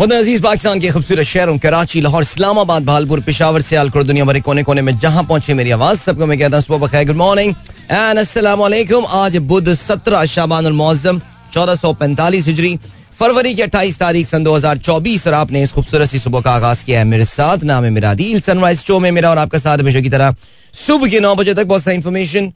[0.00, 4.40] खुद अज़ीज़ पाकिस्तान के खूबसूरत शहरों, कराची, लाहौर, इस्लामाबाद, भालपुर, पिशावर से आलकुर दुनिया भरे
[4.40, 7.54] कोने कोने में जहाँ पहुँचे मेरी आवाज़, सबको मैं कहता हूँ, सुबह गुड मॉर्निंग
[7.90, 11.20] एंड वालेकुम आज बुध सत्रह शाबान मौजम
[11.52, 12.78] चौदह सौ पैंतालीस हिजरी।
[13.20, 16.50] फरवरी की अट्ठाईस तारीख सन दो हज़ार चौबीस, और आपने इस खूबसूरत सी सुबह का
[16.52, 19.58] आगाज़ किया है मेरे साथ। नाम है मेरा दिल सनराइज शो में मेरा और आपका
[19.58, 20.34] साथ हमेशा की तरह
[20.74, 22.52] सुबह के नौ बजे तक बहुत सारी इन्फॉर्मेशन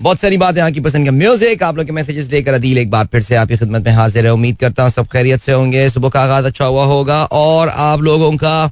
[0.00, 3.06] बहुत सारी बातें आपकी पसंद का म्यूज़िक आप लोग के मैसेजेस लेकर अदील एक बार
[3.12, 6.08] फिर से आपकी खिदमत में हाजिर है। उम्मीद करता हूँ सब खैरियत से होंगे। सुबह
[6.08, 8.64] का आगाज़ अच्छा हुआ होगा और आप लोगों का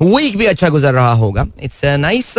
[0.00, 2.34] वीक भी अच्छा गुजर रहा होगा। It's nice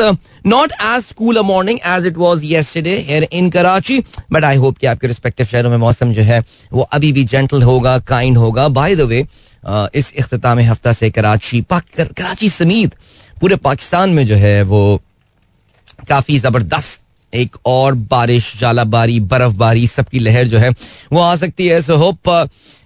[0.46, 4.00] not as cool a morning as it was here in Karachi
[4.32, 7.64] but I hope कि आपके रिस्पेक्टिव शहरों में मौसम जो है, वो अभी भी जेंटल
[7.64, 9.26] होगा काइंड होगा। बाय द वे
[9.96, 12.96] इस अख्ताम हफ़्ता से कराची कराची समेत
[13.42, 15.02] पूरे पाकिस्तान में जो है, वो
[16.10, 17.02] काफ़ी ज़बरदस्त
[17.34, 20.70] एक और बारिश, जालाबारी, बर्फबारी, सबकी लहर जो है,
[21.14, 22.30] वो आ सकती है। So hope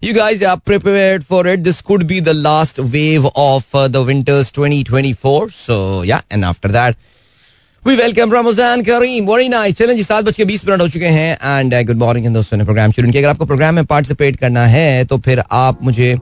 [0.04, 4.52] you guys are prepared for it this could be the last wave of the winters
[4.54, 6.96] 2024 so yeah and after that
[7.84, 11.60] we welcome Ramzan Kareem very nice चलें सात बज के बीस मिनट हो चुके हैं
[11.60, 15.06] एंड गुड मॉर्निंग दोस्तों ने प्रोग्राम शुरू किया। अगर आपको प्रोग्राम में पार्टिसिपेट करना है
[15.06, 16.18] तो फिर आप मुझे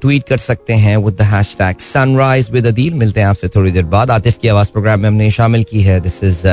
[0.00, 3.84] ट्वीट कर सकते हैं with the hashtag Sunrise with Adeel मिलते हैं आपसे थोड़ी देर
[3.90, 6.46] बाद आतिफ की आवाज़ प्रोग्राम में हमने शामिल की है दिस इज़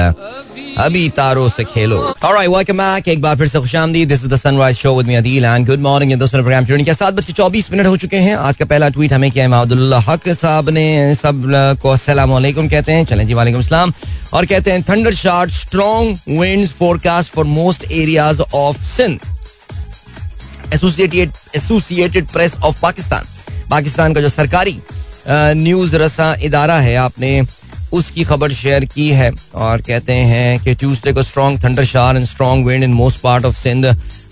[0.78, 2.02] अभी तारों से खेलो
[3.08, 5.80] एक बार फिर से खुशामदीद this is the Sunrise show with me Adeel and good
[5.80, 9.30] morning दोस्तों प्रोग्राम किया सात चौबीस मिनट हो चुके हैं आज का पहला ट्वीट हमें
[9.32, 9.46] किया
[10.08, 11.96] हक साहब ने सबको
[12.70, 13.94] कहते हैं जी वालेकुम
[14.34, 16.18] और कहते हैं thunder shower strong
[16.80, 19.20] forecast for most areas of Sindh
[20.74, 23.37] associated associated press of Pakistan
[23.70, 24.80] Pakistan का जो सरकारी
[25.30, 27.42] न्यूज़ रसा इदारा है, आपने
[27.94, 32.26] उसकी खबर शेयर की है और कहते हैं कि ट्यूसडे को strong thunder shower and
[32.26, 33.86] strong wind in most part of Sindh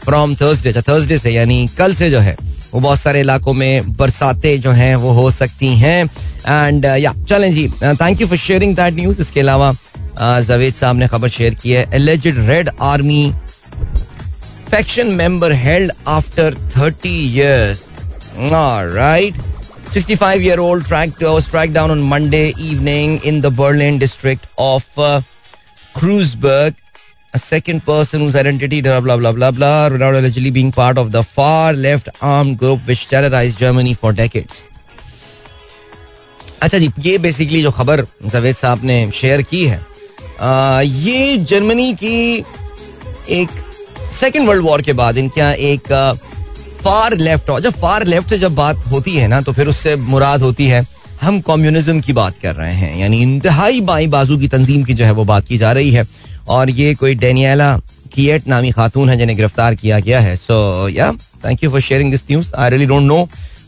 [0.05, 2.35] from Thursday Thursday से, यानी कल से जो है,
[2.73, 6.03] वो बहुत सारे इलाकों में बरसातें जो हैं, वो हो सकती हैं।
[6.47, 9.73] एंड या, चलें जी thank you for sharing that news इसके अलावा
[10.41, 13.31] जवेद साहब ने खबर शेयर की है alleged Red Army
[14.69, 17.85] Faction member held after thirty years
[18.37, 19.33] All right.
[19.87, 24.47] 65 year old tracked, uh, was tracked down on Monday evening in the Berlin district
[24.57, 25.21] of uh,
[25.95, 26.75] Kreuzberg.
[27.33, 31.11] A second person whose identity, blah, blah, blah, blah, blah, renowned allegedly being part of
[31.11, 34.63] the far left armed group which terrorized Germany for decades.
[36.61, 39.79] अच्छा जी ये basically जो खबर जवेद साहब ने share की है
[40.39, 42.45] आ, ये Germany की
[43.39, 43.49] एक
[44.19, 45.91] सेकेंड वर्ल्ड वॉर के बाद इनके एक
[46.85, 49.95] फार लेफ़्ट और जब फार लेफ़्ट से जब बात होती है ना तो फिर उससे
[49.95, 50.85] मुराद होती है,
[51.21, 55.05] हम कम्युनिज्म की बात कर रहे हैं, यानी इंतहाई बाई बाजू की तंजीम की जो
[55.05, 56.05] है वो बात की जा रही है।
[56.49, 57.75] और ये कोई डेनियला
[58.13, 61.11] किएट नामी खातून है जिन्हें गिरफ़्तार किया गया है। So yeah
[61.45, 63.27] thank you for sharing this news I really don't know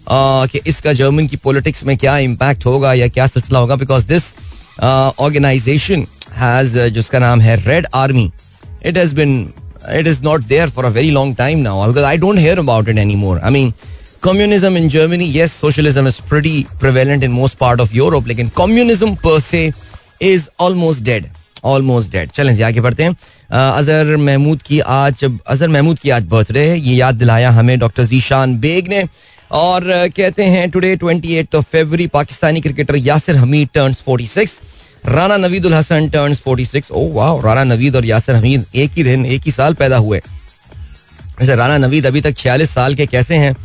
[0.10, 4.34] कि इसका जर्मन की पॉलिटिक्स में क्या इम्पैक्ट होगा या क्या सिलसिला होगा बिकॉज़ दिस
[5.20, 6.06] ऑर्गेनाइजेशन
[6.38, 8.32] हैज़ जिसका नाम है Red Army
[8.86, 9.42] it has been
[9.88, 12.88] it is not there for a very long time now because I don't hear about
[12.88, 13.40] it anymore.
[13.44, 13.74] I mean,
[14.22, 19.16] communism in Germany, yes, socialism is pretty prevalent in most part of Europe, लेकिन communism
[19.16, 19.72] per se
[20.22, 21.34] is almost dead.
[21.66, 23.16] Almost dead चलें जी आगे बढ़ते हैं
[23.52, 28.04] अजहर महमूद की आज अजहर महमूद की आज बर्थडे है ये याद दिलाया हमें डॉक्टर
[28.12, 29.04] जीशान बेग ने
[29.52, 29.84] और
[30.18, 34.60] कहते हैं today 28th of February Pakistani cricketer Yasir Hameed turns 46
[35.08, 38.92] Rana Naveed ul Hasan turn forty six oh वाह राना नवीद और यासर हमीद एक
[38.98, 42.96] ही दिन एक ही साल पैदा हुए। अच्छा, वैसे राना नवीद अभी तक छियालीस साल
[42.96, 43.56] के कैसे हैं?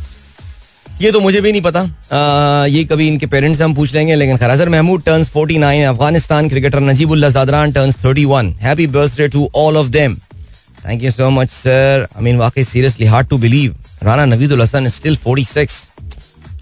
[1.01, 4.15] ये तो मुझे भी नहीं पता। आ, ये कभी इनके पेरेंट्स से हम पूछ लेंगे
[4.15, 9.77] लेकिन खराजर Mahmood turns 49 Afghanistan cricketer Najibullah Zadran turns 31 happy birthday to all
[9.77, 10.15] of them
[10.85, 14.87] thank you so much sir I mean वाकई seriously hard to believe Rana Naveedul Hasan
[14.89, 15.81] still 46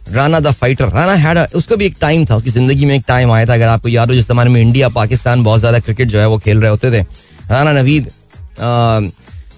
[0.09, 3.31] Rana the fighter Rana had उसका भी एक time था उसकी ज़िंदगी में एक time
[3.31, 6.19] आया था अगर आपको याद हो जिस जमाने में इंडिया पाकिस्तान बहुत ज़्यादा क्रिकेट जो
[6.19, 7.01] है वो खेल रहे होते थे
[7.49, 8.11] राना नवीद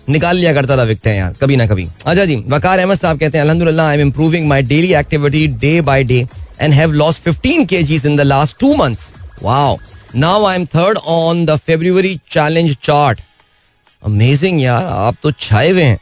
[0.09, 3.37] निकाल लिया करता था विकटें यार कभी ना कभी अच्छा जी वकार अहमद साहब कहते
[3.37, 6.25] हैं अलहमदुल्ला I am improving my daily activity day by day
[6.61, 9.12] and have lost fifteen K Gs in the last two months
[9.44, 9.77] wow
[10.18, 13.21] now I am third on the February challenge chart
[14.03, 16.00] amazing यार आप तो छाए हुए हैं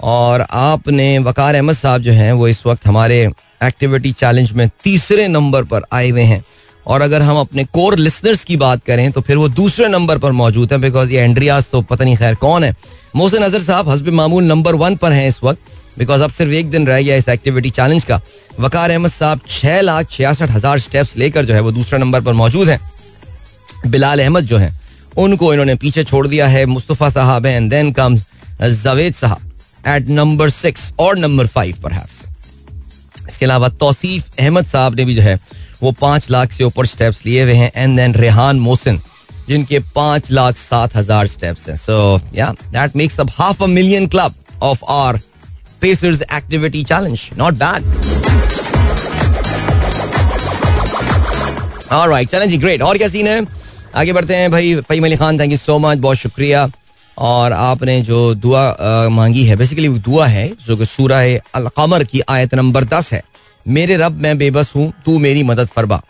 [0.00, 3.26] और आपने वकार अहमद साहब जो हैं वो इस वक्त हमारे
[3.62, 6.42] एक्टिविटी चैलेंज में तीसरे नंबर पर आए हुए हैं।
[6.86, 10.32] और अगर हम अपने कोर लिसनर्स की बात करें तो फिर वो दूसरे नंबर पर
[10.34, 12.74] मौजूद है बिकॉज़ ये एंड्रियाज तो पता नहीं खैर कौन है।
[13.16, 16.70] मोहसिन अजहर साहब, हसब मामूल नंबर वन पर हैं इस वक्त बिकॉज़ अब सिर्फ़ एक
[16.70, 18.20] दिन रह गया इस एक्टिविटी चैलेंज का।
[18.60, 22.32] वकार अहमद साहब, छह लाख छियासठ हज़ार स्टेप्स लेकर जो है वो दूसरे नंबर पर
[22.34, 22.78] मौजूद है।
[23.86, 24.72] बिलाल अहमद जो है,
[25.16, 28.24] उनको इन्होंने पीछे छोड़ दिया है, मुस्तफ़ा साहब है and then comes
[28.82, 29.86] Javed sahab.
[29.88, 31.92] At number six और नंबर फाइव पर
[33.30, 35.38] इसके अलावा तौसीफ अहमद साहब ने भी जो है,
[35.82, 39.00] वो पाँच लाख से ऊपर स्टेप्स लिए हुए हैं एंड देन रेहान मोहसिन,
[39.48, 44.06] जिनके पाँच लाख सात हज़ार स्टेप्स हैं। So yeah that makes up half a million
[44.08, 45.20] club of our
[45.80, 47.84] pacers activity challenge not bad
[51.92, 53.40] alright चलें जी ग्रेट और क्या सीन है?
[53.96, 56.66] आगे बढ़ते हैं भाई Faheem Ali Khan thank you so much बहुत शुक्रिया।
[57.20, 58.76] और आपने जो दुआ
[59.08, 63.12] मांगी है बेसिकली वो दुआ है, जो कि सूरह अल कमर की आयत नंबर दस
[63.12, 63.22] है।
[63.68, 66.02] मेरे रब, मैं बेबस हूँ, तू मेरी मदद फरमा।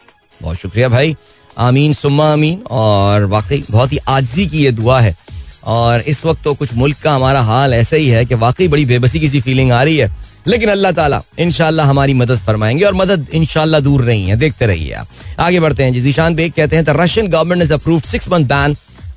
[0.42, 1.16] बहुत शुक्रिया भाई।
[1.58, 5.16] आमीन, सुम्मा आमीन। और वाकई बहुत ही आजी की ये दुआ है।
[5.64, 8.84] और इस वक्त तो कुछ मुल्क का हमारा हाल ऐसा ही है कि वाकई बड़ी
[8.84, 10.16] बेबसी की सी फीलिंग आ रही है।
[10.46, 14.92] लेकिन अल्लाह ताला इनशाला हमारी मदद फरमाएँगे और मदद इनशाला दूर नहीं है। देखते रहिए
[14.92, 15.08] आप।
[15.40, 18.44] आगे बढ़ते हैं। जी, जीशान बेग कहते हैं the Russian government is approve six month
[18.44, 18.76] ban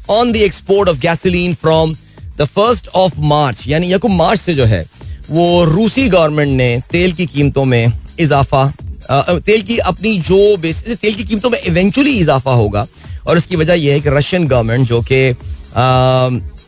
[0.09, 1.95] on the export of gasoline from
[2.37, 4.85] the first of March यानी यकुम मार्च से जो है,
[5.29, 8.71] वो रूसी गवर्नमेंट ने तेल की कीमतों में इजाफा
[9.11, 12.85] तेल की अपनी जो बेसिस, तेल की कीमतों में इवेंचुअली इजाफा होगा,
[13.27, 15.29] और उसकी वजह यह है कि रशियन गवर्नमेंट जो कि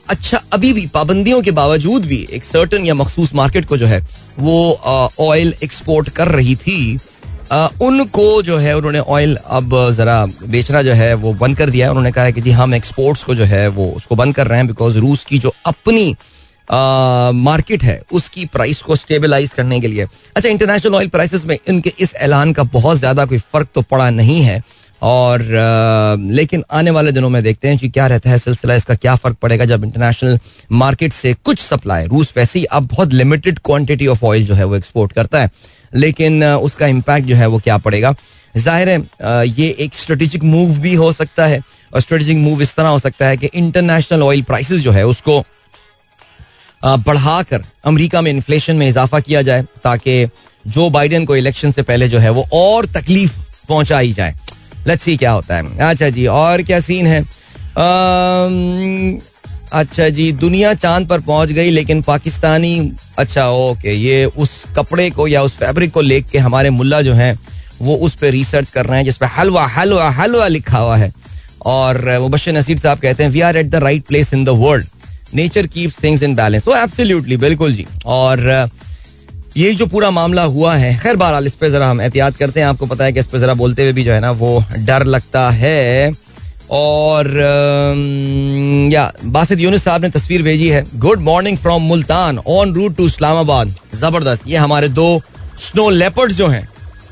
[0.10, 4.02] अच्छा अभी भी पाबंदियों के बावजूद भी एक सर्टन या मखसूस मार्केट को जो है,
[4.40, 4.80] वो
[5.20, 6.98] ऑयल एक्सपोर्ट कर रही थी।
[7.52, 11.92] उनको जो है, उन्होंने ऑयल अब जरा बेचना जो है, वो बंद कर दिया है।
[11.92, 14.60] उन्होंने कहा है कि जी, हम एक्सपोर्ट्स को जो है, वो उसको बंद कर रहे
[14.60, 16.16] हैं बिकॉज़ रूस की जो अपनी
[16.68, 21.94] मार्केट है, उसकी प्राइस को स्टेबलाइज करने के लिए। अच्छा इंटरनेशनल ऑयल प्राइसेस में इनके
[22.00, 24.62] इस ऐलान का बहुत ज़्यादा कोई फ़र्क तो पड़ा नहीं है।
[25.02, 25.42] और
[26.32, 29.38] लेकिन आने वाले दिनों में देखते हैं कि क्या रहता है, सिलसिला इसका क्या फ़र्क
[29.42, 30.40] पड़ेगा जब इंटरनेशनल
[30.74, 34.64] मार्केट से कुछ सप्लाई रूस वैसे ही अब बहुत लिमिटेड क्वांटिटी ऑफ़ ऑयल जो है
[34.64, 35.50] वो एक्सपोर्ट करता है।
[35.96, 38.14] लेकिन उसका इम्पैक्ट जो है वो क्या पड़ेगा?
[38.56, 41.62] ज़ाहिर है ये एक स्ट्रेटेजिक मूव भी हो सकता है
[41.94, 45.44] और स्ट्रेटेजिक मूव इस तरह हो सकता है कि इंटरनेशनल ऑयल प्राइसेस जो है उसको
[46.86, 50.28] बढ़ाकर अमेरिका में इन्फ्लेशन में इजाफा किया जाए ताकि
[50.66, 53.38] जो बाइडेन को इलेक्शन से पहले जो है वो और तकलीफ़
[53.70, 54.34] पहुंचाई जाए।
[54.88, 57.22] लेट्स सी क्या होता है। अच्छा जी, और क्या सीन है?
[59.74, 65.28] अच्छा जी, दुनिया चाँद पर पहुँच गई, लेकिन पाकिस्तानी अच्छा ओके, ये उस कपड़े को
[65.28, 67.40] या उस फैब्रिक को लेके के हमारे मुल्ला जो हैं,
[67.82, 71.12] वो उस पर रिसर्च कर रहे हैं जिसपे हलवा हलवा हलवा लिखा हुआ है।
[71.66, 74.50] और वो बशर नसीर साहब कहते हैं we are at the right place in the
[74.50, 74.88] world
[75.36, 78.70] nature keeps things in balance वो एब्सोल्युटली बिल्कुल जी। और
[79.58, 82.68] ये जो पूरा मामला हुआ है, खैर, बहरहाल, इस पर जरा हम एहतियात करते हैं।
[82.68, 85.06] आपको पता है कि इस पर जरा बोलते हुए भी जो है ना, वो डर
[85.06, 86.12] लगता है।
[86.72, 87.28] और
[88.92, 93.06] या बासित यूनिस साहब ने तस्वीर भेजी है। Good morning from Multan on route to
[93.08, 93.76] Islamabad.
[93.96, 95.22] ज़बरदस्त, ये हमारे दो
[95.62, 96.68] स्नो लेपर्ड जो हैं,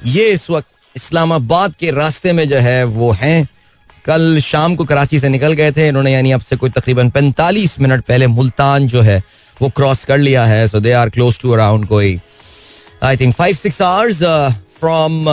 [0.05, 3.47] ये इस वक्त इस्लामाबाद के रास्ते में जो है, वो हैं।
[4.05, 7.79] कल शाम को कराची से निकल गए थे, इन्होंने यानी अब से कोई तकरीबन पैंतालीस
[7.79, 9.21] मिनट पहले मुल्तान जो है,
[9.57, 12.19] वो क्रॉस कर लिया है। So they are close to around कोई
[13.03, 14.23] I think five six hours
[14.79, 15.25] from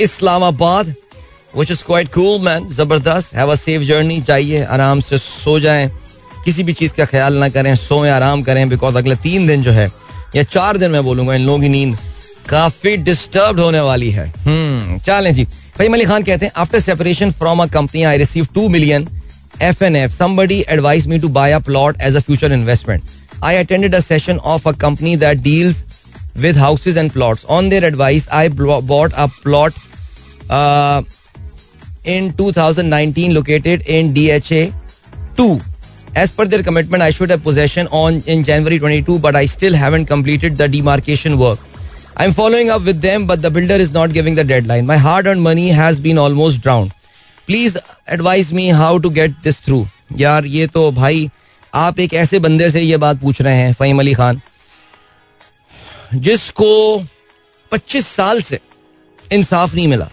[0.00, 0.94] Islamabad.
[1.56, 3.34] Which is quite cool man ज़बरदस्त.
[3.36, 5.90] हैव अ सेफ़ जर्नी चाहिए आराम से सो जाएँ.
[6.44, 7.74] किसी भी चीज़ का ख्याल ना करें.
[7.76, 9.90] सोए आराम करें बिकॉज़ अगले तीन दिन जो है
[10.36, 11.96] या चार दिन मैं बोलूँगा इन लोगों की नींद
[12.48, 15.44] काफ़ी डिस्टर्ब होने वाली है। हम्म चलें जी।
[15.78, 19.08] फहीम अली खान कहते हैं after separation from a company I receive two million
[19.62, 23.02] F N F somebody advise me to buy a plot as a future investment
[23.44, 25.84] I attended a session of a company that deals
[26.56, 27.42] houses and plots.
[27.54, 28.48] On their advice, I
[28.90, 29.80] bought a plot
[30.58, 31.02] uh,
[32.04, 34.72] in 2019 located in DHA
[35.36, 35.60] 2.
[36.14, 39.74] As per their commitment, I should have possession on in January 22, but I still
[39.74, 41.58] haven't completed the demarcation work.
[42.16, 44.86] I'm following up with them, but the builder is not giving the deadline.
[44.86, 46.92] My hard-earned money has been almost drowned.
[47.46, 49.86] Please advise me how to get this through.
[50.18, 51.30] यार ये तो भाई
[51.74, 54.40] आप एक ऐसे बंदे से ये बात पूछ रहे हैं फ़हीम अली खान
[56.14, 56.68] जिसको
[57.72, 58.58] 25 साल से
[59.32, 60.08] इंसाफ नहीं मिला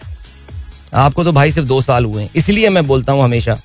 [0.92, 3.58] आपको तो भाई सिर्फ़ दो साल हुए हैं। इसलिए मैं बोलता हूँ हमेशा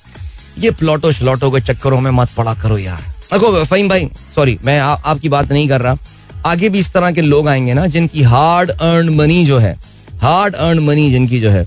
[0.58, 3.00] ये प्लॉटो श्लॉटो के चक्करों में मत पड़ा करो यार।
[3.32, 5.96] देखो फहीम भाई सॉरी मैं आ, आपकी बात नहीं कर रहा।
[6.46, 9.76] आगे भी इस तरह के लोग आएँगे ना जिनकी हार्ड अर्न मनी जो है
[10.22, 11.62] हार्ड अर्न मनी जिनकी जो है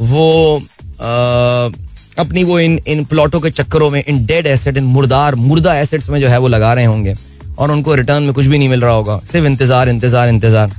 [0.00, 0.56] वो
[1.00, 1.70] आ,
[2.18, 6.08] अपनी वो इन इन प्लॉटों के चक्करों में इन डेड एसेट इन मुर्दार मुर्दा एसेट्स
[6.10, 7.14] में जो है वो लगा रहे होंगे।
[7.58, 10.72] और उनको रिटर्न में कुछ भी नहीं मिल रहा होगा सिर्फ़ इंतज़ार इंतज़ार इंतज़ार।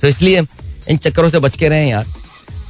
[0.00, 0.42] तो इसलिए
[0.88, 2.06] इन चक्करों से बच के रहें यार।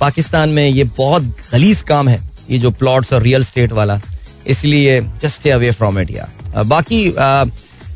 [0.00, 4.00] पाकिस्तान में ये बहुत गलीस काम है, ये जो प्लॉट्स और रियल स्टेट वाला,
[4.47, 7.09] इसलिए जस्ट अवे फ्रॉम इट यार। बाकी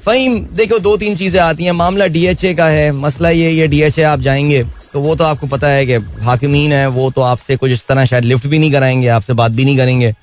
[0.04, 4.02] फहीम, देखो, दो तीन चीज़ें आती हैं। मामला डीएचए का है, मसला ये ये डीएचए
[4.04, 7.70] आप जाएँगे तो वो तो आपको पता है कि हाकिमीन है, वो तो आपसे कुछ
[7.70, 10.14] इस तरह शायद लिफ्ट भी नहीं कराएँगे, आपसे बात भी नहीं करेंगे।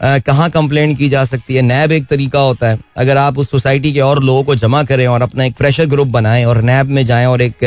[0.00, 1.62] कहाँ कंप्लेंट की जा सकती है?
[1.62, 5.06] नैब एक तरीका होता है। अगर आप उस सोसाइटी के और लोगों को जमा करें
[5.06, 7.64] और अपना एक प्रेशर ग्रुप बनाएँ और नैब में जाएँ और एक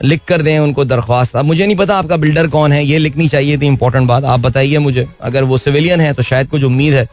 [0.00, 3.28] लिख कर दें उनको दरख्वास्त। अब मुझे नहीं पता आपका बिल्डर कौन है, ये लिखनी
[3.28, 6.94] चाहिए थी इंपॉर्टेंट बात। आप बताइए मुझे। अगर वो सिविलियन है तो शायद कुछ उम्मीद
[6.94, 7.08] है।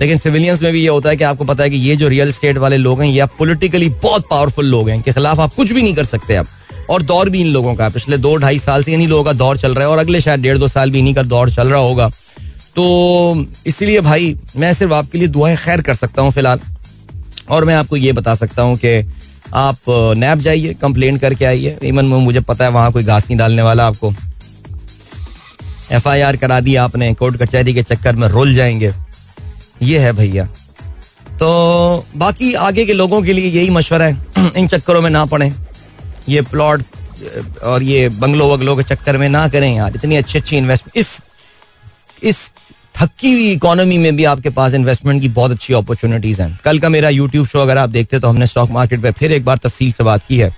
[0.00, 2.32] लेकिन सिविलियंस में भी ये होता है कि आपको पता है कि ये जो रियल
[2.32, 5.72] स्टेट वाले लोग हैं, ये आप पोलिटिकली बहुत पावरफुल लोग हैं, इनके खिलाफ आप कुछ
[5.72, 6.46] भी नहीं कर सकते आप
[6.90, 9.56] और दौर भी इन लोगों का पिछले दो ढाई साल से इन्हीं लोगों का दौर
[9.56, 11.80] चल रहा है और अगले शायद डेढ़ दो साल भी इन्हीं का दौर चल रहा
[11.80, 12.08] होगा।
[12.76, 16.60] तो इसलिए भाई, मैं सिर्फ़ आपके लिए दुआएँ खैर कर सकता हूँ फ़िलहाल।
[17.50, 19.00] और मैं आपको ये बता सकता हूँ कि
[19.54, 19.76] आप
[20.16, 23.86] नैप जाइए कंप्लेन करके आइए। इवन मुझे पता है वहाँ कोई घास नहीं डालने वाला
[23.86, 24.14] आपको।
[25.92, 28.92] एफ़ आई आर करा दी आपने, कोर्ट कचहरी के चक्कर में रोल जाएँगे।
[29.82, 30.44] ये है भैया।
[31.32, 35.52] तो बाकी आगे के लोगों के लिए यही मशवरा है। इन चक्करों में ना पड़े।
[36.28, 36.82] ये प्लॉट,
[37.62, 41.18] और ये बंगलो वगलो के चक्कर में ना करें यार। इतनी अच्छी अच्छी इन्वेस्टमेंट इस
[42.22, 42.50] इस
[42.94, 46.88] थकी हुई इकोनॉमी में भी आपके पास इन्वेस्टमेंट की बहुत अच्छी अपॉर्चुनिटीज़ हैं। कल का
[46.88, 49.92] मेरा यूट्यूब शो अगर आप देखते तो हमने स्टॉक मार्केट पे फिर एक बार तफसील
[49.92, 50.52] से बात की है।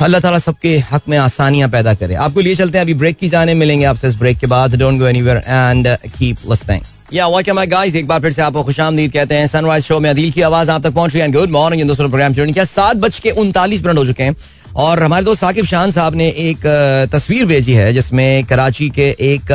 [0.00, 3.28] अल्लाह ताला सबके हक में आसानियाँ पैदा करे। आपको लिए चलते हैं, अभी ब्रेक की
[3.28, 6.82] जाने मिलेंगे आपसे इस ब्रेक के बाद। Don't go anywhere and keep listening
[7.12, 10.08] yeah welcome my guys एक बार फिर से आपको खुशामदीद कहते हैं। सनराइज शो में
[10.10, 12.96] अदील की आवाज़ आप तक पहुँच रही है गुड मॉर्निंग दोस्तों प्रोग्राम जुड़ने क्या सात
[12.96, 14.36] बज के उनतालीस मिनट हो चुके हैं।
[14.76, 16.66] और हमारे दोस्त साकिब शान साहब ने एक
[17.12, 19.52] तस्वीर भेजी है, जिसमें कराची के एक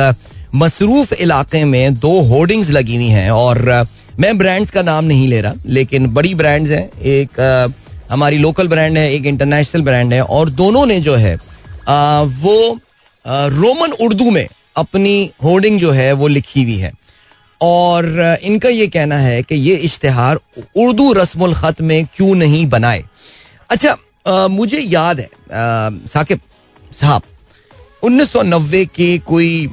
[0.54, 3.86] मसरूफ इलाके में दो होर्डिंग्स लगी हुई हैं और
[4.20, 7.74] मैं ब्रांड्स का नाम नहीं ले रहा लेकिन बड़ी ब्रांड्स हैं। एक
[8.10, 12.78] हमारी लोकल ब्रांड है एक इंटरनेशनल ब्रांड है और दोनों ने जो है वो
[13.26, 16.92] रोमन उर्दू में अपनी होर्डिंग जो है वो लिखी हुई है।
[17.60, 20.38] और इनका ये कहना है कि ये इश्तहार
[20.76, 23.04] उर्दू रस्म ख़त में क्यों नहीं बनाए?
[23.70, 25.28] अच्छा आ, मुझे याद है
[26.08, 26.40] साकिब
[27.00, 27.22] साहब
[28.02, 29.68] 1990 के कोई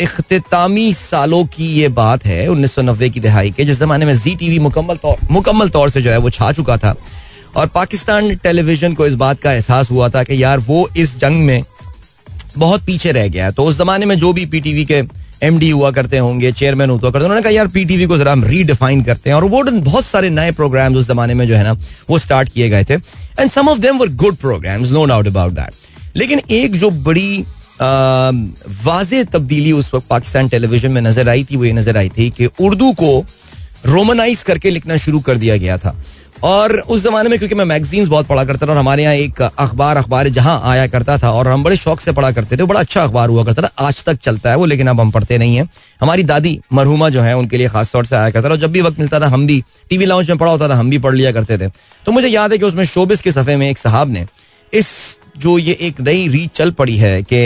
[0.00, 4.58] इख्तामी सालों की ये बात है 1990 की दिहाई के, जिस जमाने में जी टीवी
[4.58, 6.94] मुकम्मल तौर मुकम्मल तौर से जो है वो छा चुका था।
[7.56, 11.44] और पाकिस्तान टेलीविज़न को इस बात का एहसास हुआ था कि यार वो इस जंग
[11.44, 11.64] में
[12.58, 15.02] बहुत पीछे रह गया है। तो उस जमाने में जो भी पीटीवी के
[15.42, 19.02] एमडी हुआ करते होंगे चेयरमैन हुआ करते उन्होंने कहा, यार पीटीवी को जरा हम रीडिफाइन
[19.02, 21.72] करते हैं। और वो बहुत सारे नए प्रोग्राम्स उस जमाने में जो है ना,
[22.10, 25.52] वो स्टार्ट किए गए थे। And some of them were good programmes no doubt about
[25.52, 27.44] that लेकिन एक जो बड़ी
[27.80, 32.30] वाज तब्दीली उस वक्त पाकिस्तान टेलीविज़न में नज़र आई थी, वो ये नज़र आई थी
[32.30, 33.18] कि उर्दू को
[33.86, 35.94] रोमनाइज करके लिखना शुरू कर दिया गया था।
[36.42, 39.42] और उस जमाने में, क्योंकि मैं मैगजीन्स बहुत पढ़ा करता था और हमारे यहाँ एक
[39.42, 42.80] अखबार अखबार जहाँ आया करता था और हम बड़े शौक से पढ़ा करते थे बड़ा
[42.80, 45.56] अच्छा अखबार हुआ करता था। आज तक चलता है वो, लेकिन अब हम पढ़ते नहीं
[45.56, 45.66] है।
[46.00, 48.72] हमारी दादी मरहुमा जो है, उनके लिए खास तौर से आया करता था। और जब
[48.72, 51.14] भी वक्त मिलता था, हम भी टीवी लाउंज में पढ़ा होता था, हम भी पढ़
[51.14, 51.68] लिया करते थे।
[52.06, 54.26] तो मुझे याद है कि उसमें शोबिस के सफ़े में एक साहब ने
[54.72, 57.36] इस जो ये एक नई रीत चल पड़ी है कि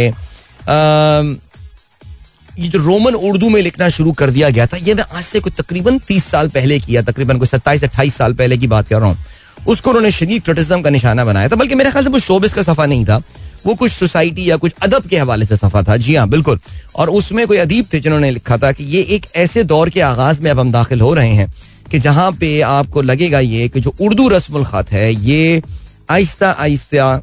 [2.56, 5.40] ये जो रोमन उर्दू में लिखना शुरू कर दिया गया था, ये मैं आज से
[5.40, 9.00] कोई तकरीबन तीस साल पहले किया, तकरीबन कोई सत्ताईस, अट्ठाईस साल पहले की बात कर
[9.00, 9.24] रहा हूँ।
[9.68, 12.62] उसको उन्होंने शदीद क्रिटिज्म का निशाना बनाया था, बल्कि मेरे ख्याल से वो शोबिस का
[12.62, 13.22] सफ़ा नहीं था।
[13.66, 16.58] वो कुछ सोसाइटी या कुछ अदब के हवाले से सफ़ा था। जी हाँ बिल्कुल।
[16.96, 20.42] और उसमें कोई अदीब थे जिन्होंने लिखा था कि ये एक ऐसे दौर के आगाज़
[20.42, 21.52] में अब हम दाखिल हो रहे हैं
[21.90, 25.62] कि जहाँ पे आपको लगेगा ये कि जो उर्दू रस्मुल खत है, ये
[26.10, 27.20] आहिस्ता आहिस्ता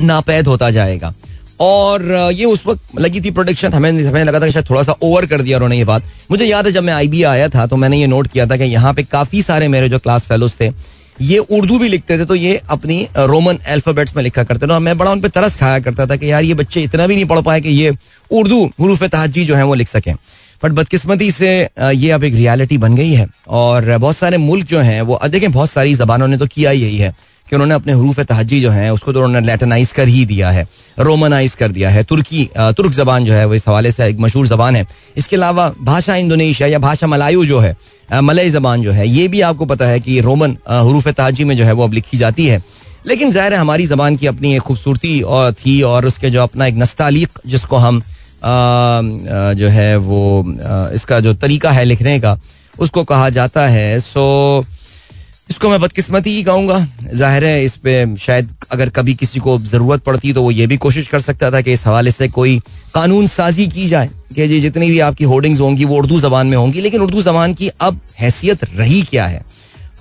[0.00, 1.14] नापैद होता जाएगा।
[1.60, 2.02] और
[2.32, 5.26] ये उस वक्त लगी थी प्रोडक्शन हमें हमें लगा था कि शायद थोड़ा सा ओवर
[5.26, 8.00] कर दिया उन्होंने ये बात। मुझे याद है जब मैं आईबी आया था तो मैंने
[8.00, 10.70] ये नोट किया था कि यहाँ पे काफ़ी सारे मेरे जो क्लास फेलोज थे,
[11.20, 14.80] ये उर्दू भी लिखते थे तो ये अपनी रोमन अल्फाबेट्स में लिखा करते थे। और
[14.80, 17.24] मैं बड़ा उन पर तरस खाया करता था कि यार ये बच्चे इतना भी नहीं
[17.26, 17.96] पढ़ पाए कि ये
[18.30, 20.14] उर्दू हरूफ तहजी जो है वो लिख सकें।
[20.62, 24.78] बट बदकिस्मती से ये अब एक रियलिटी बन गई है। और बहुत सारे मुल्क जो
[24.80, 27.14] हैं वो देखें, बहुत सारी जबानों ने तो किया ही यही है।
[27.50, 30.66] कि उन्होंने अपने हरूफ तहजी जो है, उसको तो उन्होंने लेटनाइज कर ही दिया है,
[30.98, 34.46] रोमनाइज कर दिया है। तुर्की तुर्क जबान जो है, वो इस हवाले से एक मशहूर
[34.48, 34.86] जबान है।
[35.16, 37.76] इसके अलावा भाषा इंडोनेशिया या भाषा मलायू जो है
[38.22, 41.64] मलई जबान जो है, ये भी आपको पता है कि रोमन हरूफ तहजी में जो
[41.64, 42.62] है वो अब लिखी जाती है।
[43.06, 46.66] लेकिन ज़ाहिर है हमारी जबान की अपनी एक खूबसूरती और थी और उसके जो अपना
[46.66, 48.02] एक नस्तालीक जिसको हम
[49.54, 50.44] जो है वो
[50.94, 52.38] इसका जो तरीका है लिखने का,
[52.74, 54.64] उसको कहा जाता है। सो
[55.50, 56.78] इसको मैं बदकिस्मती ही कहूँगा।
[57.14, 60.76] ज़ाहिर है इस पर शायद अगर कभी किसी को ज़रूरत पड़ती तो वो ये भी
[60.76, 62.58] कोशिश कर सकता था कि इस हवाले से कोई
[62.94, 66.56] कानून साजी की जाए कि जी जितनी भी आपकी होर्डिंग्स होंगी वो उर्दू जबान में
[66.56, 69.44] होंगी लेकिन उर्दू जबान की अब हैसियत रही क्या है?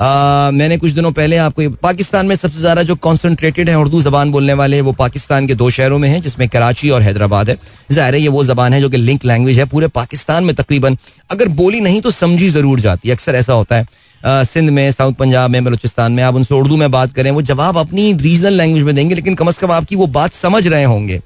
[0.02, 4.32] आ, मैंने कुछ दिनों पहले आपको पाकिस्तान में सबसे ज़्यादा जो कॉन्सेंट्रेटेड है उर्दू जबान
[4.32, 7.58] बोलने वाले वो पाकिस्तान के दो शहरों में है जिसमें कराची और हैदराबाद है।
[7.92, 10.98] ज़ाहिर है ये वो जबान है जो कि लिंक लैंग्वेज है। पूरे पाकिस्तान में तकरीबन
[11.32, 13.86] अगर बोली नहीं तो समझी ज़रूर जाती है। अक्सर ऐसा होता है
[14.28, 17.78] सिंध में, साउथ पंजाब में, बलूचिस्तान में, आप उनसे उर्दू में बात करें, वो जवाब
[17.78, 21.22] अपनी रीजनल लैंग्वेज में देंगे, लेकिन कम अज कम आपकी वो बात समझ रहे होंगे।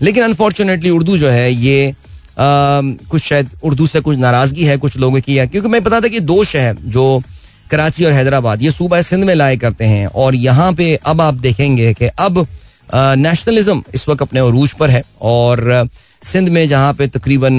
[0.00, 1.94] लेकिन अनफॉर्चुनेटली उर्दू जो है, ये
[2.38, 6.08] कुछ शायद उर्दू से कुछ नाराज़गी है कुछ लोगों की है क्योंकि मैं पता था
[6.08, 7.22] कि दो शहर, जो
[7.70, 11.34] कराची और हैदराबाद, ये सूबा सिंध में लाए करते हैं, और यहाँ पे अब आप
[11.36, 12.46] देखेंगे कि अब
[12.94, 15.88] नेशनलिज्म इस वक्त अपने अरूज पर है, और
[16.22, 17.58] सिंध में जहाँ पे तकरीबन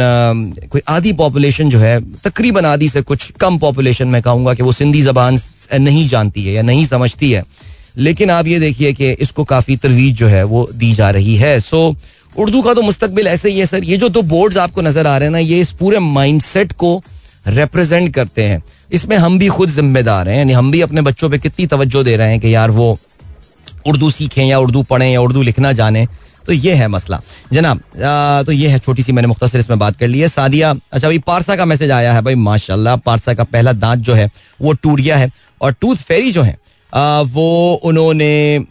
[0.72, 4.72] कोई आधी पॉपुलेशन जो है, तकरीबन आधी से कुछ कम पॉपुलेशन मैं कहूँगा कि वो
[4.72, 5.38] सिंधी जबान
[5.74, 7.43] नहीं जानती है या नहीं समझती है।
[7.98, 11.60] लेकिन आप ये देखिए कि इसको काफ़ी तरवीज जो है वो दी जा रही है।
[11.60, 11.96] सो
[12.36, 15.17] उर्दू का तो मुस्तकबिल ऐसे ही है सर। ये जो दो बोर्ड्स आपको नज़र आ
[15.17, 17.01] रहे हैं ना, ये इस पूरे माइंडसेट को
[17.48, 21.38] रिप्रेजेंट करते हैं। इसमें हम भी खुद जिम्मेदार हैं, यानी हम भी अपने बच्चों पे
[21.39, 22.98] कितनी तवज्जो दे रहे हैं कि यार वो
[23.88, 26.08] उर्दू सीखें या उर्दू पढ़ें या उर्दू लिखना जाने।
[26.46, 27.20] तो ये है मसला।
[27.54, 27.82] जनाब
[28.46, 31.20] तो ये है छोटी सी, मैंने मुख्तर इसमें बात कर ली है। सादिया अच्छा भाई,
[31.20, 35.00] पारसा का मैसेज आया है भाई, माशाल्लाह, पारसा का पहला दांत जो है, वो टूट
[35.00, 35.32] गया है
[35.62, 36.58] और टूथ फेरी जो है
[36.94, 38.66] वो उन्होंने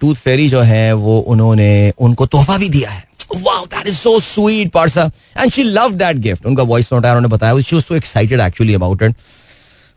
[0.00, 3.04] टूथ फेरी जो है, वो उन्होंने, उनको तोहफा भी दिया है।
[3.36, 5.04] wow that is so sweet parsa
[5.36, 8.40] and she loved that gift उनका वॉइस नोट आया, उन्होंने बताया, she was so excited
[8.40, 9.14] actually about it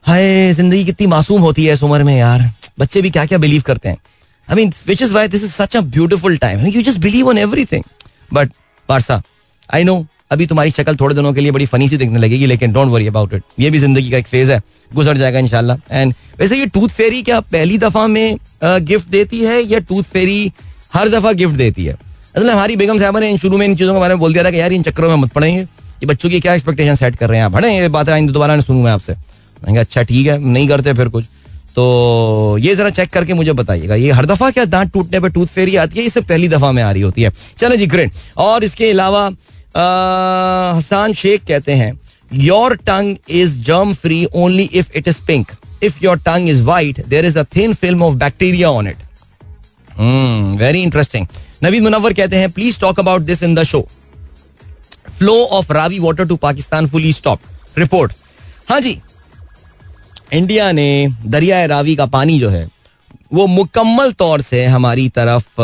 [0.06, 3.62] हाय, ज़िंदगी कितनी मासूम होती है इस उम्र में यार। बच्चे भी क्या क्या बिलीव
[3.62, 3.98] करते हैं।
[4.50, 7.38] I mean which is why this is such a beautiful time you just believe on
[7.38, 7.84] everything
[8.34, 8.52] but
[8.90, 9.22] Parsa
[9.70, 12.72] I know अभी तुम्हारी शक्ल थोड़े दिनों के लिए बड़ी फनी सी दिखने लगेगी, लेकिन
[12.74, 16.14] डोंट वरी अबाउट इट ये भी ज़िंदगी का एक फ़ेज़ है। गुजर जाएगा इनशाला एंड
[16.40, 20.52] वैसे ये टूथ फेरी क्या पहली दफ़ा में गिफ्ट देती है या टूथ फेरी
[20.94, 21.96] हर दफ़ा गिफ्ट देती है?
[22.36, 24.44] असल हमारी बेगम साहब ने इन शुरू में इन चीज़ों के बारे में बोल दिया
[24.44, 27.30] था कि यार इन चक्करों में मत पड़ेंगे। ये बच्चों की क्या एक्सपेक्टेशन सेट कर
[27.30, 27.54] रहे हैं आप?
[27.54, 29.16] पढ़े ये बातें आएँगे, दोबारा सुनू मैं आपसे।
[29.80, 31.26] अच्छा ठीक है, नहीं करते फिर कुछ।
[31.76, 35.48] तो ये जरा चेक करके मुझे बताइएगा। ये हर दफ़ा क्या दांत टूटने पर टूथ
[35.48, 36.06] फेरी आती है?
[36.06, 39.26] इससे पहली दफ़ा में आ रही होती है। चले जी ग्रेट और इसके अलावा
[40.78, 41.92] हसान शेख कहते हैं
[42.32, 45.52] your tongue is germ free only if it is pink
[45.84, 48.98] if your tongue is white there is a thin film of bacteria on it
[50.62, 51.28] very interesting
[51.64, 53.88] Naveed Munawar कहते हैं please talk about this in the show
[55.20, 57.40] flow of Ravi water to Pakistan fully stop
[57.78, 58.14] report
[58.70, 59.00] हाँ जी
[60.32, 62.68] India ने दरिया रावी का पानी जो है,
[63.34, 65.62] वो मुकम्मल तौर से हमारी तरफ़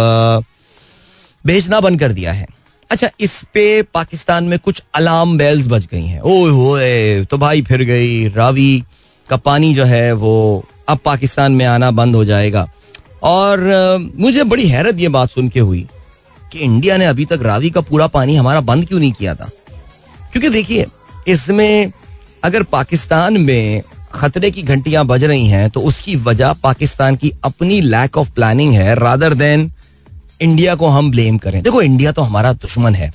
[1.44, 2.48] भेजना बंद कर दिया है।
[2.92, 7.62] अच्छा इस पे पाकिस्तान में कुछ अलार्म बेल्स बज गई हैं। ओए होए तो भाई
[7.62, 8.84] फिर गई, रावी
[9.30, 12.68] का पानी जो है, वो अब पाकिस्तान में आना बंद हो जाएगा।
[13.24, 13.60] और
[14.18, 15.88] मुझे बड़ी हैरत ये बात सुन के हुई
[16.52, 19.50] कि इंडिया ने अभी तक रावी का पूरा पानी हमारा बंद क्यों नहीं किया था?
[20.32, 20.86] क्योंकि देखिए,
[21.28, 21.92] इसमें
[22.44, 23.82] अगर पाकिस्तान में
[24.16, 28.74] खतरे की घंटियाँ बज रही हैं तो उसकी वजह पाकिस्तान की अपनी लैक ऑफ़ प्लानिंग
[28.74, 29.72] है रादर देन
[30.42, 33.12] इंडिया को हम ब्लेम करें। देखो इंडिया तो हमारा दुश्मन है।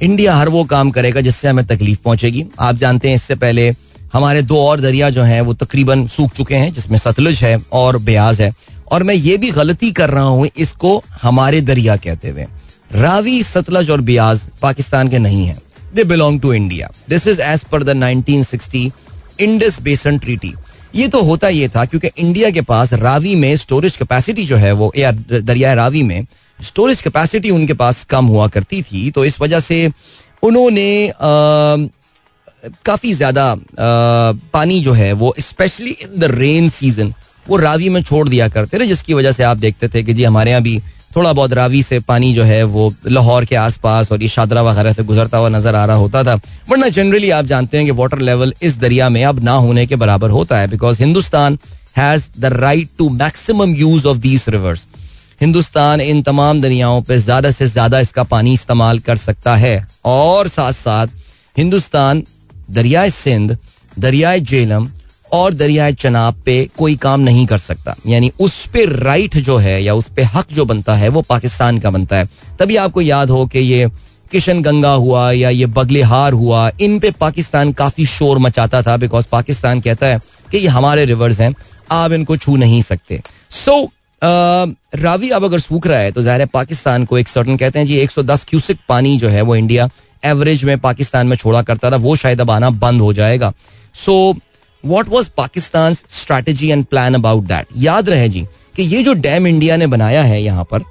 [0.00, 3.68] इंडिया हर वो काम करेगा जिससे हमें तकलीफ़ पहुंचेगी। आप जानते हैं, इससे पहले
[4.12, 7.98] हमारे दो और दरिया जो हैं, वो तकरीबन सूख चुके हैं, जिसमें सतलुज है और
[7.98, 8.52] ब्याज है।
[8.92, 12.46] और मैं ये भी गलती कर रहा हूँ, इसको हमारे दरिया कहते हुए।
[12.92, 15.58] रावी, सतलज और ब्याज पाकिस्तान के नहीं है।
[15.94, 18.90] They belong to India this is as per the 1960
[19.40, 20.54] Indus basin treaty
[20.94, 24.72] ये तो होता ये था क्योंकि इंडिया के पास रावी में स्टोरेज कैपेसिटी जो है
[24.72, 26.26] वो, या दरिया रावी में
[26.58, 29.90] स्टोरेज कैपेसिटी उनके पास कम हुआ करती थी तो इस वजह से
[30.42, 31.12] उन्होंने
[32.84, 33.54] काफ़ी ज़्यादा
[34.52, 37.12] पानी जो है वो specially in the rain season
[37.48, 40.24] वो रावी में छोड़ दिया करते थे, जिसकी वजह से आप देखते थे कि जी
[40.24, 44.22] हमारे यहाँ भी थोड़ा बहुत रावी से पानी जो है वो लाहौर के आसपास और
[44.22, 46.34] ये शादरा वगैरह से गुजरता हुआ नज़र आ रहा होता था।
[46.70, 49.96] वरना जनरली आप जानते हैं कि वाटर लेवल इस दरिया में अब ना होने के
[49.96, 51.58] बराबर होता है because Hindustan
[51.96, 54.86] has the right to maximum use of these rivers
[55.40, 60.48] Hindustan इन तमाम दरियाओं पर ज़्यादा से ज़्यादा इसका पानी इस्तेमाल कर सकता है। और
[60.48, 61.06] साथ साथ
[61.56, 62.22] हिंदुस्तान,
[62.70, 63.56] दरियाए सिंध,
[63.98, 64.88] दरियाए जेलम
[65.32, 69.82] और दरियाए चनाब पे कोई काम नहीं कर सकता। यानी उस पे राइट जो है
[69.82, 73.30] या उस पे हक जो बनता है वो पाकिस्तान का बनता है। तभी आपको याद
[73.30, 73.88] हो कि ये
[74.30, 78.96] किशन गंगा हुआ या ये बगले हार हुआ इन पे पाकिस्तान काफ़ी शोर मचाता था
[78.96, 81.54] बिकॉज़ पाकिस्तान कहता है कि ये हमारे रिवर्स हैं
[81.90, 83.88] आप इनको छू नहीं सकते। सो so,
[84.94, 87.86] रावी अब अगर सूख रहा है तो ज़ाहिर है पाकिस्तान को एक सर्टन कहते हैं
[87.86, 89.88] जी 110 क्यूसिक पानी जो है वो इंडिया
[90.22, 93.52] एवरेज में पाकिस्तान में छोड़ा करता था वो शायद अब आना बंद हो जाएगा।
[93.96, 94.14] So
[94.84, 99.46] what was Pakistan strategy and plan about that याद रहे जी कि ये जो डैम
[99.46, 100.82] इंडिया ने बनाया है यहाँ पर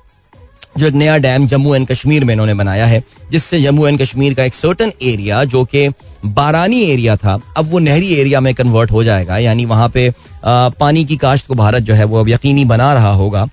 [0.78, 4.44] जो नया डैम जम्मू एंड कश्मीर में इन्होंने बनाया है जिससे जम्मू एंड कश्मीर का
[4.44, 5.88] एक सर्टन एरिया जो कि
[6.26, 10.70] बारानी एरिया था अब वो नहरी एरिया में कन्वर्ट हो जाएगा यानी वहाँ पे आ,
[10.70, 13.46] पानी की काश्त को भारत जो है वो अब यकीनी बना रहा होगा।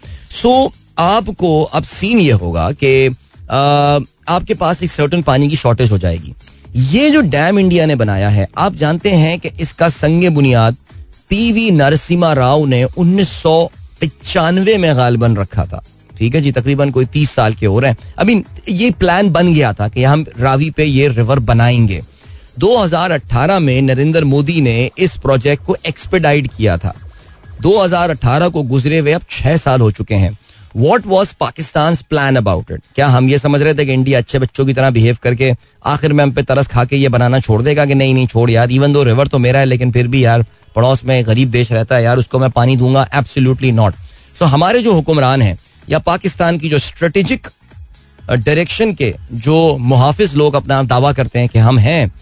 [0.42, 3.09] सो आपको अब सीन ये होगा कि
[4.29, 6.35] आपके पास एक सर्टन पानी की शॉर्टेज हो जाएगी।
[6.76, 10.76] ये जो डैम इंडिया ने बनाया है, आप जानते हैं कि इसका संग बुनियाद
[11.28, 15.84] पीवी नरसिम्हा राव ने उन्नीस सौ पचानवे में गालबन रखा था।
[16.18, 19.54] ठीक है जी, तकरीबन कोई तीस साल के हो। रहे हैं अभी ये प्लान बन
[19.54, 22.02] गया था कि हम रावी पे ये रिवर बनाएँगे।
[22.58, 26.94] 2018 में नरेंद्र मोदी ने इस प्रोजेक्ट को एक्सपेडाइट किया था।
[27.62, 30.38] 2018 को गुजरे हुए अब छह साल हो चुके हैं।
[30.74, 34.38] What was Pakistan plan about it क्या हम ये समझ रहे थे कि इंडिया अच्छे
[34.38, 35.52] बच्चों की तरह बिहेव करके
[35.87, 38.50] आखिर में हम पे तरस खा के ये बनाना छोड़ देगा कि नहीं नहीं छोड़
[38.50, 40.44] यार इवन दो रिवर तो मेरा है, लेकिन फिर भी यार
[40.76, 43.06] पड़ोस में गरीब देश रहता है यार, उसको मैं पानी दूँगा?
[43.14, 43.94] एब्सोल्युटली नॉट
[44.38, 45.58] सो हमारे जो हुक्मरान हैं
[45.88, 47.48] या पाकिस्तान की जो स्ट्रेटेजिक
[48.30, 52.12] डायरेक्शन के जो मुहाफिज लोग अपना दावा करते हैं कि हम हैं,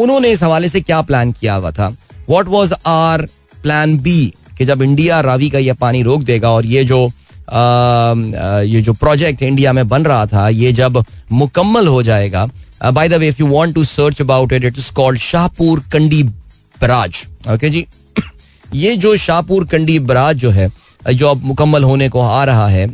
[0.00, 1.94] उन्होंने इस हवाले से क्या प्लान किया हुआ था?
[2.28, 3.22] What was our
[3.62, 7.10] plan B कि जब इंडिया रावी का यह पानी रोक देगा और ये जो
[7.52, 12.48] ये जो प्रोजेक्ट इंडिया में बन रहा था ये जब मुकम्मल हो जाएगा
[12.92, 16.22] by the way if you want to search about it it is called Shahpur Kandi
[16.22, 17.86] barrage okay जी?
[18.74, 20.70] ये जो शाहपुर कंडी बराज जो है
[21.14, 22.86] जो अब मुकम्मल होने को आ रहा है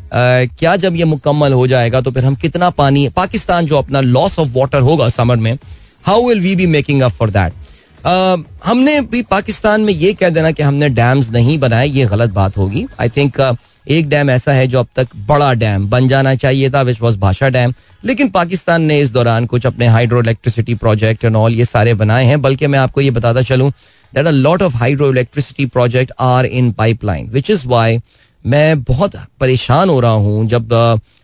[0.46, 4.38] क्या जब ये मुकम्मल हो जाएगा तो फिर हम कितना पानी पाकिस्तान जो अपना लॉस
[4.38, 5.58] ऑफ़ वाटर होगा समर में
[6.06, 7.52] how will we be making up for that
[8.64, 12.56] हमने भी पाकिस्तान में ये कह देना कि हमने डैम्स नहीं बनाए ये गलत बात
[12.56, 13.56] होगी। आई थिंक uh,
[13.90, 17.18] एक डैम ऐसा है जो अब तक बड़ा डैम बन जाना चाहिए था विच वॉज़
[17.18, 17.72] भाषा डैम।
[18.04, 22.24] लेकिन पाकिस्तान ने इस दौरान कुछ अपने hydro electricity project and all ये सारे बनाए
[22.24, 23.70] हैं, बल्कि मैं आपको ये बताता चलूँ
[24.12, 28.00] that a lot of hydro electricity project are in pipeline which is why
[28.44, 30.72] मैं बहुत परेशान हो रहा हूँ जब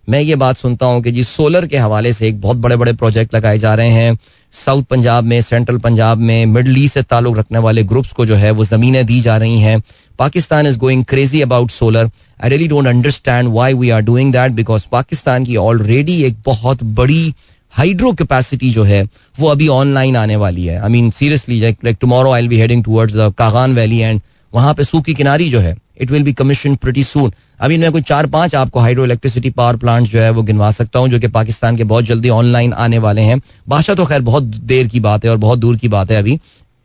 [0.09, 2.93] मैं ये बात सुनता हूँ कि जी सोलर के हवाले से एक बहुत बड़े बड़े
[2.93, 4.19] प्रोजेक्ट लगाए जा रहे हैं।
[4.53, 8.35] साउथ पंजाब में, सेंट्रल पंजाब में, मिडल ईस्ट से ताल्लुक रखने वाले ग्रुप्स को जो
[8.35, 9.83] है वो ज़मीनें दी जा रही हैं।
[10.19, 14.53] Pakistan is going crazy about solar I really don't understand why we are doing that
[14.53, 17.35] because Pakistan की ऑलरेडी एक बहुत बड़ी
[17.75, 19.03] हाइड्रो कैपेसिटी जो है,
[19.39, 23.15] वो अभी ऑनलाइन आने वाली है। I mean seriously like tomorrow I be heading towards
[23.39, 24.21] Kagan valley and
[24.53, 28.03] वहाँ पे सूखी किनारी जो है it will be commission pretty soon अभी मैं कोई
[28.03, 31.29] चार पाँच आपको हाइड्रो इलेक्ट्रिसिटी पावर प्लांट जो है वो गिनवा सकता हूँ जो कि
[31.29, 35.25] पाकिस्तान के बहुत जल्दी ऑनलाइन आने वाले हैं। बादशाह तो खैर बहुत देर की बात
[35.25, 36.39] है और बहुत दूर की बात है अभी।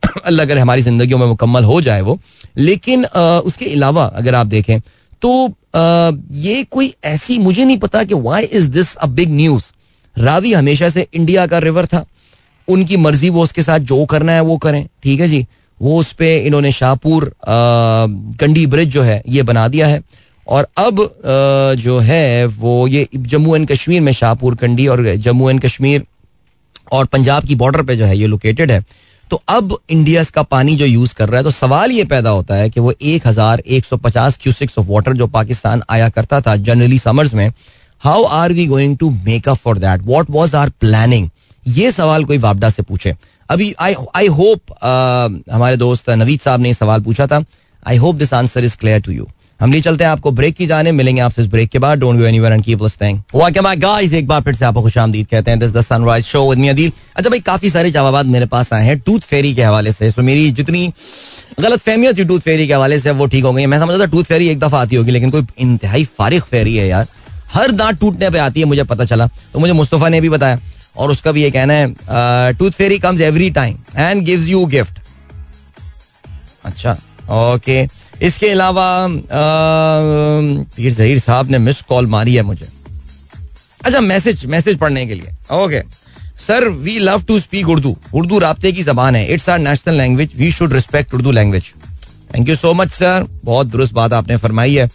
[0.24, 2.18] अल्लाह अगर हमारी ज़िंदगी में मुकम्मल हो जाए वो।
[2.56, 4.80] लेकिन आ, उसके अलावा अगर आप देखें
[5.22, 9.70] तो आ, ये कोई ऐसी मुझे नहीं पता कि why is this a big news
[10.16, 12.04] Ravi हमेशा से इंडिया का रिवर था।
[12.68, 15.46] उनकी मर्ज़ी वो उसके साथ जो करना है वो करें ठीक है जी?
[15.80, 17.32] वो उस पर इन्होंने शाहपुर
[18.40, 20.02] कंडी ब्रिज जो है ये बना दिया है।
[20.46, 20.96] और अब
[21.78, 26.04] जो है, वो ये जम्मू एंड कश्मीर में शाहपुर, कंडी और जम्मू एंड कश्मीर
[26.92, 28.84] और पंजाब की बॉर्डर पे जो है ये लोकेटेड है।
[29.30, 32.54] तो अब इंडिया का पानी जो यूज़ कर रहा है तो सवाल ये पैदा होता
[32.54, 36.40] है कि वो एक हज़ार एक सौ पचास क्यूसिक्स ऑफ़ वाटर जो पाकिस्तान आया करता
[36.40, 37.48] था जनरली समर्स में
[38.02, 41.28] how are we going to make up for that what was our planning
[41.66, 43.14] ये सवाल कोई वापडा से पूछे।
[43.48, 44.72] अभी आई आई होप
[45.52, 47.42] हमारे दोस्त नवीद साहब ने सवाल पूछा था।
[47.86, 49.28] I hope this answer is clear to you
[49.62, 52.16] हम लिए चलते हैं, आपको ब्रेक की जाने, मिलेंगे आपसे इस ब्रेक के बाद। Don't
[52.18, 55.50] go anywhere and keep listening welcome back guys एक बार फिर से आपको खुशामदीद कहते
[55.50, 58.72] हैं this the sunrise show with me Adeel अच्छा भाई, काफ़ी सारे जवाब मेरे पास
[58.72, 60.92] आए हैं टूथ फेरी के हवाले से। सो मेरी जितनी
[61.60, 64.10] गलत फहमियाँ थी टूथ फेरी के हवाले से वो ठीक हो गई मैं समझता था
[64.10, 67.06] टूथ फेरी एक दफ़ा आती होगी, लेकिन कोई इंतहाई फारिग फेरी है यार।
[67.54, 70.58] हर दांत टूटने पे आती है, मुझे पता चला। तो मुझे मुस्तफ़ा ने भी बताया।
[70.96, 75.00] और उसका भी ये कहना है tooth fairy comes every time and gives you gift
[76.64, 76.98] अच्छा
[77.32, 77.82] ओके
[78.22, 78.86] इसके अलावा
[80.76, 82.68] पीर जहीर साहब ने मिस कॉल मारी है मुझे।
[83.84, 85.82] अच्छा मैसेज मैसेज पढ़ने के लिए। Okay
[86.42, 90.30] sir we love to speak Urdu Urdu रबते की जबान है। It's our national language
[90.36, 91.72] we should respect Urdu language
[92.34, 94.88] thank you so much sir बहुत दुरुस्त बात आपने फरमाई है।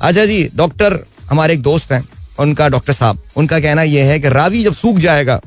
[0.00, 0.98] अच्छा जी डॉक्टर
[1.30, 2.02] हमारे एक दोस्त हैं।
[2.40, 5.40] उनका डॉक्टर साहब। उनका कहना यह है कि रावी जब सूख जाएगा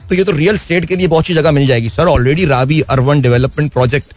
[0.00, 2.80] तो ये तो रियल स्टेट के लिए बहुत अच्छी जगह मिल जाएगी। Sir already Ravi
[2.90, 4.12] urban development project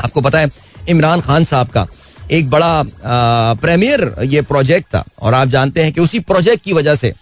[0.00, 0.50] आपको पता है,
[0.88, 1.86] इमरान खान साहब का
[2.30, 2.82] एक बड़ा
[3.56, 7.12] प्रीमियर ये प्रोजेक्ट था। और आप जानते हैं कि उसी प्रोजेक्ट की वजह से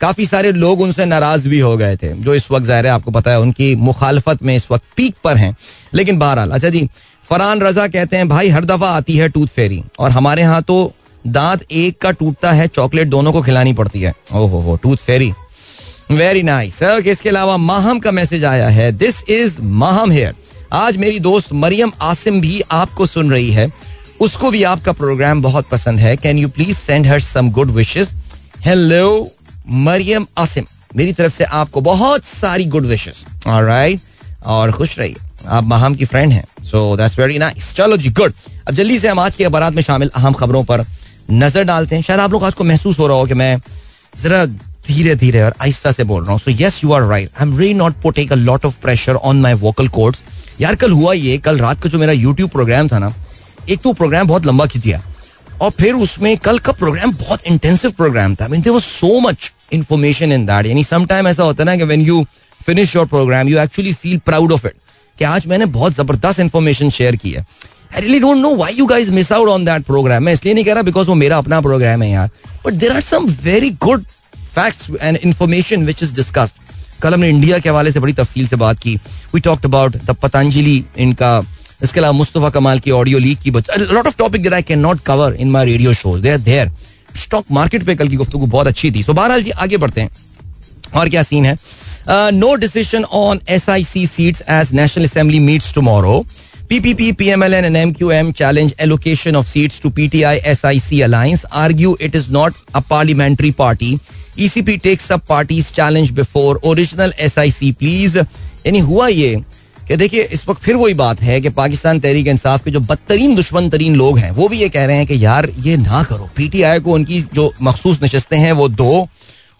[0.00, 3.10] काफ़ी सारे लोग उनसे नाराज़ भी हो गए थे, जो इस वक्त ज़ाहिर है आपको
[3.10, 5.56] पता है उनकी मुखालफत में इस वक्त पीक पर हैं।
[5.94, 6.88] लेकिन बहरहाल अच्छा जी,
[7.28, 10.92] फरहान रजा कहते हैं, भाई, हर दफ़ा आती है टूथ फेरी, और हमारे यहाँ तो
[11.26, 15.32] दांत एक का टूटता है, चॉकलेट दोनों को खिलानी पड़ती है। ओहो हो टूथ फेरी।
[16.10, 20.34] वेरी नाइस इसके अलावा माहम का मैसेज आया है दिस इज़ माहम हेयर
[20.72, 23.70] आज मेरी दोस्त मरियम आसिम भी आपको सुन रही है।
[24.20, 28.08] उसको भी आपका प्रोग्राम बहुत पसंद है। Can you please send her some good wishes
[28.60, 29.30] hello
[29.68, 30.64] Maryam Asim.
[30.96, 34.00] मेरी तरफ़ से आपको बहुत सारी गुड विशेष राइट
[34.46, 38.32] और खुश रहिए। आप माहम की फ्रेंड हैं। सो दैट्स वेरी नाइस चलो जी गुड
[38.68, 40.84] अब जल्दी से हम आज के अबारात में शामिल अहम खबरों पर
[41.30, 43.58] नज़र डालते हैं। शायद आप लोग आज को महसूस हो रहा हो कि मैं
[44.22, 44.44] जरा
[44.86, 47.58] धीरे धीरे और आहिस्ता से बोल रहा हूँ। So yes you are right I am
[47.58, 50.22] really not putting a lot of pressure on my vocal cords
[50.60, 53.12] यार, कल हुआ ये, कल रात का जो मेरा यूट्यूब प्रोग्राम था ना,
[53.68, 55.02] एक तो प्रोग्राम बहुत लंबा खींच गया
[55.60, 60.32] और फिर उसमें कल का प्रोग्राम बहुत इंटेंसिव प्रोग्राम था। Mean there so much information
[60.32, 62.24] in that यानी सम टाइम ऐसा होता है ना कि when you
[62.60, 64.74] finish your program you actually feel proud of it
[65.18, 67.44] कि आज मैंने बहुत ज़बरदस्त इन्फॉर्मेशन शेयर की है।
[67.94, 70.64] I really don't know why you guys miss out on that program मैं इसलिए नहीं
[70.64, 72.30] कह रहा बिकॉज़ वो मेरा अपना प्रोग्राम है यार।
[72.64, 76.54] But there are some very good facts and information which is discussed
[77.02, 78.94] कल हमने इंडिया के हवाले से बड़ी तफसील से बात की।
[79.34, 81.42] We talked about the Patanjali इनका
[81.82, 85.34] इसके अलावा मुस्तफ़ा कमाल की ऑडियो लीक की lot of topic I can not cover
[85.34, 86.70] in my radio shows they are there
[87.16, 90.10] stock market पे कल की गुफ्तु बहुत अच्छी थी। सो बहरहाल जी आगे बढ़ते हैं।
[90.94, 91.56] और क्या सीन है?
[92.08, 96.24] No decision on S I C seats as National Assembly meets tomorrow
[96.70, 101.44] PPP, PMLN, and MQM challenge allocation of seats to PTI SIC alliance.
[101.58, 103.90] Argue it is not a parliamentary party.
[104.38, 107.72] ECP takes up parties challenge before original SIC.
[107.74, 108.16] Please,
[108.66, 109.34] यानी हुआ ये
[109.88, 113.34] कि देखिए इस वक्त फिर वही बात है कि पाकिस्तान तहरीक इंसाफ के जो बदतरीन
[113.36, 116.28] दुश्मन तरीन लोग हैं वो भी ये कह रहे हैं कि यार ये ना करो
[116.36, 119.06] पीटीआई को उनकी जो मखसूस नशस्तें हैं वो दो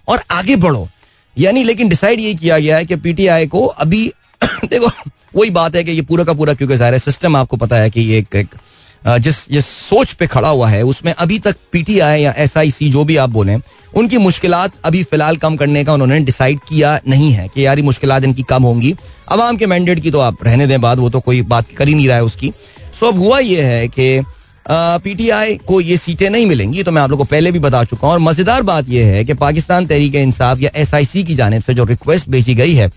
[0.08, 0.88] और आगे बढ़ो
[1.36, 4.06] यानी लेकिन डिसाइड ये किया गया है कि पीटीआई को अभी
[4.44, 4.90] देखो
[5.36, 8.00] वही बात है कि ये पूरा का पूरा क्योंकि सारे सिस्टम आपको पता है कि
[8.00, 8.54] ये एक, एक
[9.20, 13.16] जिस जिस सोच पे खड़ा हुआ है उसमें अभी तक पीटीआई या एसआईसी जो भी
[13.16, 13.58] आप बोलें
[13.96, 18.10] उनकी मुश्किल अभी फ़िलहाल कम करने का उन्होंने डिसाइड किया नहीं है कि यार मुश्किल
[18.24, 18.94] इनकी कम होंगी।
[19.28, 21.94] अवाम के मैंडेट की तो आप रहने दें बात वो तो कोई बात कर ही
[21.94, 22.52] नहीं रहा है उसकी।
[23.00, 24.24] सो अब हुआ ये है कि
[24.66, 28.06] पीटीआई को ये सीटें नहीं मिलेंगी तो मैं आप लोग को पहले भी बता चुका
[28.06, 31.34] हूँ। और मज़ेदार बात यह है कि पाकिस्तान तहरीक इंसाफ या एस आई सी की
[31.34, 32.90] जानब से जो रिक्वेस्ट भेजी गई है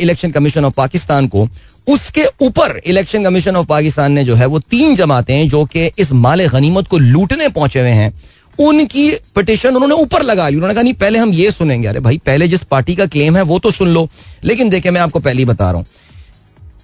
[0.00, 1.48] इलेक्शन कमीशन ऑफ़ पाकिस्तान को,
[1.86, 6.12] उसके ऊपर इलेक्शन कमीशन ऑफ़ पाकिस्तान ने जो है वो तीन जमातें जो कि इस
[6.14, 8.12] माल गनीमत को लूटने पहुँचे हुए हैं
[8.58, 12.20] उनकी पिटिशन उन्होंने ऊपर लगा ली। उन्होंने कहा, नहीं, पहले हम ये सुनेंगे। अरे भाई,
[12.26, 14.08] पहले जिस पार्टी का क्लेम है, वो तो सुन लो।
[14.44, 15.86] लेकिन देखे मैं आपको पहले ही बता रहा हूँ।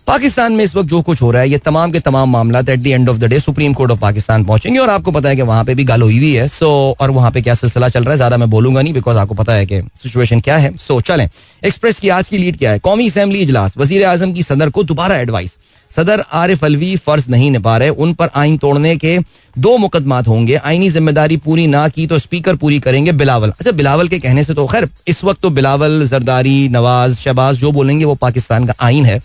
[0.07, 2.81] पाकिस्तान में इस वक्त जो कुछ हो रहा है, ये तमाम के तमाम मामला at
[2.81, 5.43] the end of the day Supreme Court of Pakistan पहुँचेंगे और आपको पता है कि
[5.43, 8.11] वहाँ पे भी गाल हुई हुई है। सो और वहाँ पे क्या सिलसिला चल रहा
[8.11, 11.29] है, ज़्यादा मैं बोलूँगा नहीं बिकॉज़ आपको पता है कि सिचुएशन क्या है। सो चलें।
[11.65, 12.79] एक्सप्रेस की आज की लीड क्या है?
[12.79, 15.57] कौमी असेंबली इजलास। वज़ीर आज़म की सदर को दोबारा एडवाइस
[15.91, 19.19] सदर आरिफ अलवी फ़र्ज़ नहीं निभा रहे। उन पर आइन तोड़ने के
[19.57, 24.09] दो मुकदमात होंगे। आईनी ज़िम्मेदारी पूरी ना की तो स्पीकर पूरी करेंगे बिलावल। अच्छा बिलावल
[24.09, 28.15] के कहने से तो खैर, इस वक्त तो बिलावल, जरदारी, नवाज़, शहबाज जो बोलेंगे वो
[28.17, 29.21] पाकिस्तान का आइन है।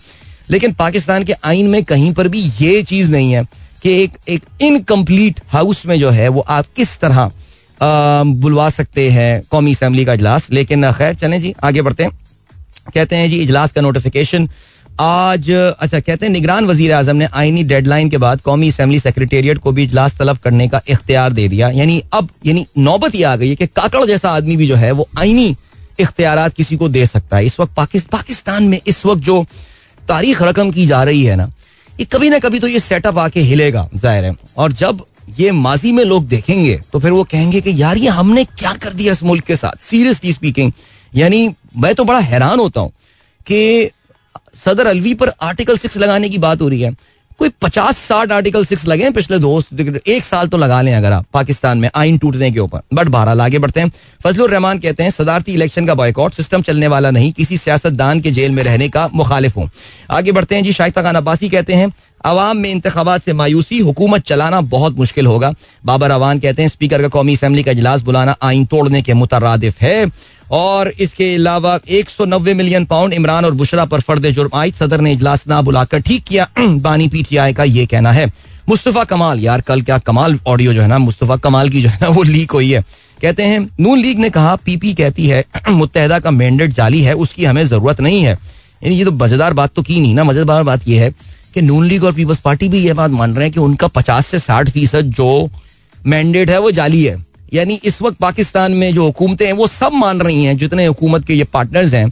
[0.50, 3.44] लेकिन पाकिस्तान के आइन में कहीं पर भी ये चीज़ नहीं है
[3.82, 7.30] कि एक एक इनकम्प्लीट हाउस में जो है वो आप किस तरह
[7.80, 12.12] बुलवा सकते हैं कौमी असम्बली का इजलास। लेकिन खैर, चलें जी, आगे बढ़ते हैं।
[12.94, 14.48] कहते हैं जी, इजलास का नोटिफिकेशन
[15.00, 19.58] आज अच्छा कहते हैं निगरान वज़ीर आज़म ने आईनी डेडलाइन के बाद कौमी असम्बली सेक्रेटेरिएट
[19.58, 23.34] को भी इजलास तलब करने का इख्तियार दे दिया। यानी अब, यानी नौबत ही आ
[23.36, 25.56] गई है कि काकड़ जैसा आदमी भी जो है, वो आईनी
[26.00, 27.74] इख्तियार किसी को दे सकता है। इस वक्त
[28.10, 29.44] पाकिस्तान में इस वक्त जो
[30.00, 31.50] तारीख रकम की जा रही है ना,
[31.92, 35.04] ये कभी ना कभी तो ये सेटअप आके हिलेगा, ज़ाहिर है। और जब
[35.38, 38.92] ये माजी में लोग देखेंगे तो फिर वो कहेंगे कि, यार, ये हमने क्या कर
[38.92, 39.82] दिया इस मुल्क के साथ?
[39.82, 40.72] सीरियसली स्पीकिंग
[41.12, 42.90] यानी मैं तो बड़ा हैरान होता हूँ
[43.46, 43.90] कि
[44.58, 46.96] सदर अलवी पर आर्टिकल सिक्स लगाने की बात हो रही है।
[47.38, 49.62] कोई पचास साठ आर्टिकल सिक्स लगे हैं पिछले दो,
[50.06, 53.40] एक साल तो लगा लें अगर आप पाकिस्तान में आइन टूटने के ऊपर। बट बहरहाल
[53.40, 53.90] आगे बढ़ते हैं।
[54.24, 58.30] फजलुर रहमान कहते हैं, सदारती इलेक्शन का बॉयकॉट सिस्टम चलने वाला नहीं, किसी सियासतदान के
[58.30, 59.70] जेल में रहने का मुखालिफ हूँ।
[60.10, 61.92] आगे बढ़ते हैं जी शाइस्ता खान अब्बासी कहते हैं
[62.24, 65.52] अवाम में इंतबात से मायूसी, हुकूमत चलाना बहुत मुश्किल होगा।
[65.84, 69.80] बाबर अवान कहते हैं स्पीकर का कौमी असम्बली का इजलास बुलाना आइन तोड़ने के मुतरदिफ
[69.82, 70.10] है।
[70.50, 74.74] और इसके अलावा एक सौ नब्बे मिलियन पाउंड इमरान और बुशरा पर फर्द जुर्म। आयद
[74.74, 78.30] सदर ने इजलास ना बुलाकर ठीक किया। बानी पीटीआई का ये कहना है,
[78.68, 81.98] मुस्तफ़ा कमाल, यार, कल क्या कमाल ऑडियो जो है ना, मुस्तफ़ा कमाल की जो है
[82.02, 82.84] ना, वो लीक हुई है।
[83.22, 87.44] कहते हैं, नून लीग ने कहा, पीपी कहती है मुतहदा का मैंडेट जाली है, उसकी
[87.44, 88.38] हमें ज़रूरत नहीं है।
[88.82, 91.10] ये तो मज़ेदार बात तो की नहीं ना, मज़ेदार बात यह है
[91.54, 94.26] कि नून लीग और पीपल्स पार्टी भी ये बात मान रहे हैं कि उनका पचास
[94.26, 95.48] से साठ फ़ीसद जो
[96.06, 99.92] मैंडेट है, वो जाली है। यानी इस वक्त पाकिस्तान में जो हुकूमतें हैं वो सब
[99.94, 102.06] मान रही हैं जितने हुकूमत के ये पार्टनर्स हैं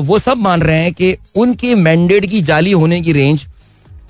[0.00, 3.46] वो सब मान रहे हैं कि उनके मैंडेट की जाली होने की रेंज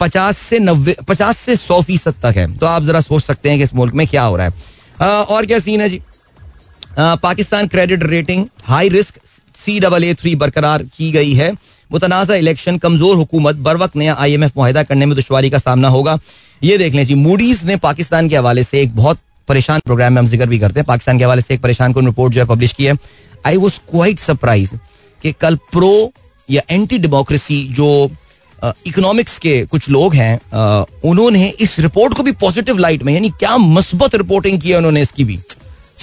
[0.00, 3.58] पचास से नब्बे पचास से सौ फ़ीसद तक है। तो आप जरा सोच सकते हैं
[3.58, 4.52] कि इस मुल्क में क्या हो रहा है।
[5.00, 6.00] आ, और क्या सीन है जी?
[6.98, 9.20] आ, Pakistan credit rating high risk
[9.56, 11.52] C double A three बरकरार की गई है।
[11.90, 15.58] मुतनाज़ा इलेक्शन कमज़ोर हुकूमत बर वक्त नया आई एम एफ़ मुहिदा करने में दुशारी का
[15.58, 16.18] सामना होगा।
[16.62, 20.18] ये देख लें जी मूडीज ने पाकिस्तान के हवाले से एक बहुत परेशान प्रोग्राम में
[20.18, 22.46] हम ज़िक्र भी करते हैं। पाकिस्तान के हवाले से एक परेशान को रिपोर्ट जो है
[22.46, 22.96] पब्लिश की है।
[23.46, 24.74] आई वॉज़ क्वाइट सरप्राइज़
[25.22, 26.12] कि कल प्रो
[26.48, 28.10] या एंटी डेमोक्रेसी जो
[28.86, 33.56] इकोनॉमिक्स के कुछ लोग हैं उन्होंने इस रिपोर्ट को भी पॉजिटिव लाइट में, यानी क्या
[33.58, 35.38] मस्बत रिपोर्टिंग की है उन्होंने इसकी भी।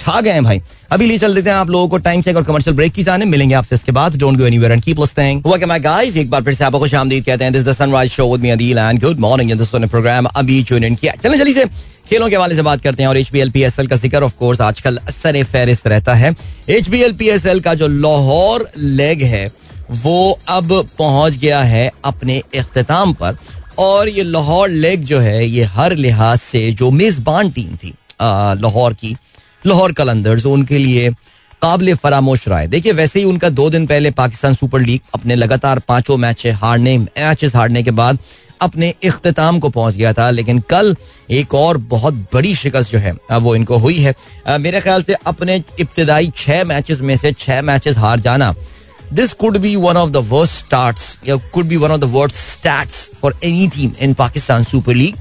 [0.02, 0.60] छा गए हैं भाई।
[0.92, 3.24] अभी लिए चल देते हैं आप लोगों को टाइम चेक और कमर्शियल ब्रेक की जाने।
[3.26, 6.42] मिलेंगे आपसे इसके बाद। Don't go anywhere and keep listening हुआ माय गाइस एक बार
[6.42, 9.00] फिर से आपको खुश आमदीद कहते हैं। This the sunrise show with me Adeel and
[9.00, 11.64] good morning this program अभी ट्यून इन किया। चलें, जल्दी से
[12.08, 13.96] खेलों के हवाले से बात करते हैं और H B L P S L का
[13.96, 16.34] ज़िक्र ऑफ़ कोर्स आजकल सर फहरिस्त रहता है।
[16.70, 19.50] H B L P S L का जो लाहौर लेग है,
[19.92, 23.36] वो अब पहुँच गया है अपने अख्ताम पर।
[23.80, 28.92] और ये लाहौर लेग जो है, ये हर लिहाज से जो मेजबान टीम थी लाहौर
[28.94, 29.16] की
[29.66, 31.10] लाहौर कलंदर्स उनके लिए
[31.62, 35.34] काबिल फरामोश रहा है देखिए, वैसे ही उनका दो दिन पहले पाकिस्तान सुपर लीग अपने
[35.36, 38.18] लगातार पाँचों मैच हारने, मैचेस हारने के बाद
[38.60, 40.94] अपने इख्ताम को पहुँच गया था, लेकिन कल
[41.30, 44.14] एक और बहुत बड़ी शिकस्त जो है वो इनको हुई है।
[44.58, 48.54] मेरे ख्याल से अपने इब्तदाई छह मैचेस में से छह मैचेस हार जाना।
[49.12, 52.36] This could be one of the worst starts या could be one of the worst
[52.36, 55.16] stats for any team in Pakistan Super League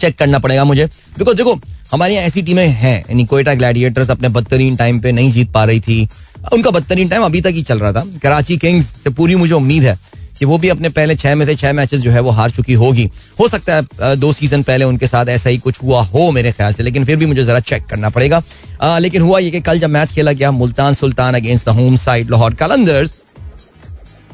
[0.00, 0.86] check करना पड़ेगा मुझे।
[1.18, 1.54] बिकॉज़ देखो
[1.92, 5.64] हमारे यहाँ ऐसी टीमें हैं यानी कोयटा ग्लैडिएटर्स अपने बदतरीन टाइम पे नहीं जीत पा
[5.64, 6.08] रही थी।
[6.52, 9.82] उनका बदतरीन टाइम अभी तक ही चल रहा था। कराची किंग्स से पूरी मुझे उम्मीद
[9.84, 9.98] है
[10.38, 12.72] कि वो भी अपने पहले छह में से छह मैचेस जो है वो हार चुकी
[12.74, 13.08] होगी।
[13.40, 16.74] हो सकता है दो सीज़न पहले उनके साथ ऐसा ही कुछ हुआ हो मेरे ख्याल
[16.74, 18.42] से लेकिन फिर भी मुझे जरा चेक करना पड़ेगा।
[18.82, 21.96] आ, लेकिन हुआ ये कि कल जब मैच खेला गया Multan Sultan against the home
[21.96, 23.10] side Lahore Qalandars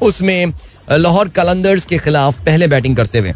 [0.01, 0.53] उसमें
[0.91, 3.33] लाहौर कलंदर्स के खिलाफ पहले बैटिंग करते हुए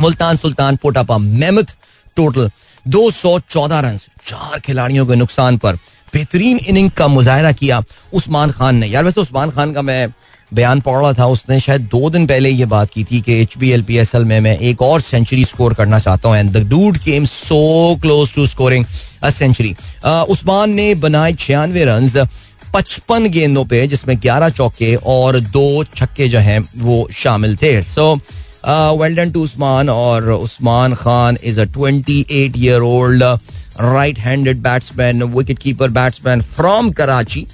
[0.00, 1.74] Multan Sultan पोटापा mammoth
[2.16, 2.50] total
[2.86, 5.76] 214 run चार खिलाड़ियों के नुकसान पर
[6.14, 10.08] बेहतरीन इनिंग का मुजाहरा किया उस्मान खान ने। यार वैसे उस्मान खान का मैं
[10.52, 13.56] बयान पढ़ रहा था, उसने शायद दो दिन पहले ये बात की थी कि H
[13.58, 16.50] B L P S L में मैं एक और सेंचुरी स्कोर करना चाहता हूँ। And
[16.52, 18.84] the dude came so close to scoring
[19.22, 22.26] a century Usman ने बनाए छियानवे रन
[22.74, 28.14] पचपन गेंदों पे, जिसमें ग्यारह चौके और दो छक्के जो हैं, वो शामिल थे। So
[28.64, 34.58] well done to Usman और Usman Khan is a twenty eight year old right handed
[34.62, 37.46] batsman wicket keeper batsman from Karachi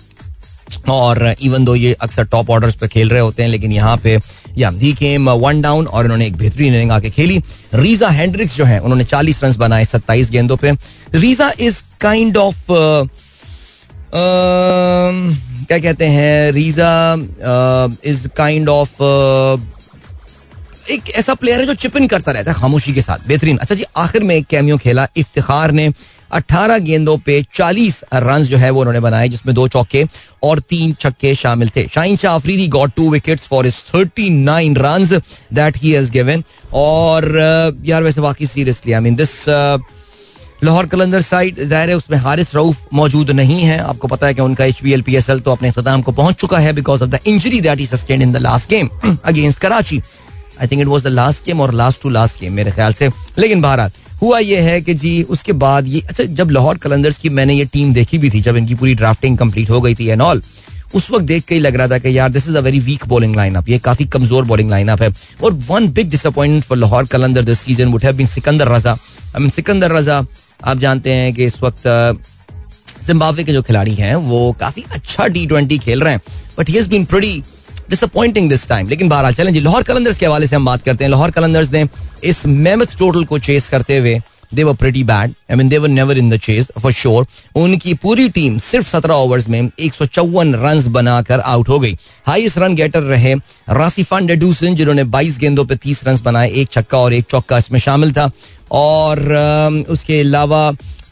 [0.91, 4.19] और इवन दो ये अक्सर टॉप ऑर्डर्स पे खेल रहे होते हैं, लेकिन यहाँ पे
[4.59, 7.39] या ही केम वन डाउन और इन्होंने एक बेहतरीन इनिंग आके खेली।
[7.75, 10.73] रीजा हैंड्रिक्स जो है, उन्होंने 40 रन बनाए 27 गेंदों पे।
[11.15, 12.67] रीजा इज़ काइंड ऑफ़
[15.69, 16.53] क्या कहते हैं?
[16.53, 17.15] रीजा
[18.05, 18.97] इज़ काइंड ऑफ़
[20.91, 23.85] एक ऐसा प्लेयर है जो चिपिन करता रहता है खामोशी के साथ। बेहतरीन। अच्छा जी,
[23.97, 25.91] आखिर में एक कैमियो खेला इफ्तिखार ने।
[26.33, 30.05] 18 गेंदों पे 40 रन जो है वो उन्होंने बनाए, जिसमें दो चौके
[30.43, 35.05] और तीन छक्के शामिल थे। Shaheen Shah Afridi got two wickets for his 39 run
[35.55, 36.43] that he has given
[36.75, 37.31] और
[37.85, 39.45] यार वैसे बाकी seriously I mean this
[40.65, 44.43] Lahore Qalandar side ज़ाहिर है उसमें हारिस रऊफ मौजूद नहीं है। आपको पता है कि
[44.43, 47.03] उनका H B L P S L तो अपने अख्ताम को पहुँच चुका है because
[47.03, 50.01] of the injury that he sustain in the last game against Karachi
[50.61, 53.11] I think it was the last game और लास्ट टू लास्ट गेम मेरे ख्याल से।
[53.39, 53.91] लेकिन बहरहाल,
[54.23, 57.65] हुआ ये है कि जी, उसके बाद ये अच्छा जब लाहौर कलंदर्स की मैंने ये
[57.73, 60.43] टीम देखी भी थी, जब इनकी पूरी ड्राफ्टिंग कंप्लीट हो गई थी एंड ऑल
[60.95, 63.07] उस वक्त देख के ही लग रहा था कि यार this is a very weak
[63.09, 65.09] bowling lineup ये काफ़ी कमज़ोर बॉलिंग लाइनअप है।
[65.43, 68.93] और one big disappointment for Lahore Qalandar this season would have been Sikandar Raza.
[68.93, 70.23] I mean Sikandar Raza,
[70.65, 71.83] आप जानते हैं कि इस वक्त
[73.07, 76.21] जिम्बाब्वे के जो खिलाड़ी हैं, वो काफ़ी अच्छा टी ट्वेंटी खेल रहे हैं।
[76.59, 77.43] But he has been pretty
[77.91, 81.05] disappointing this time लेकिन बहरहाल चलें जी, लाहौर कलंदर्स के हवाले से हम बात करते
[81.05, 81.87] हैं। लाहौर कलंदर्स ने
[82.25, 84.19] इस मेमथ टोटल को चेस करते हुए
[84.55, 87.95] they were pretty bad I mean they were never in the chase for sure उनकी
[87.95, 91.97] पूरी टीम सिर्फ़ सत्रह ओवर्स में एक सौ चौवन रन बनाकर आउट हो गई।
[92.27, 93.35] हाईएस्ट रन गेटर रहे
[93.71, 97.81] रासिफान डेडूसन जिन्होंने बाईस गेंदों पर तीस रन बनाए, एक छक्का और एक चौका इसमें
[97.81, 98.31] शामिल था।
[98.73, 100.71] और उसके अलावा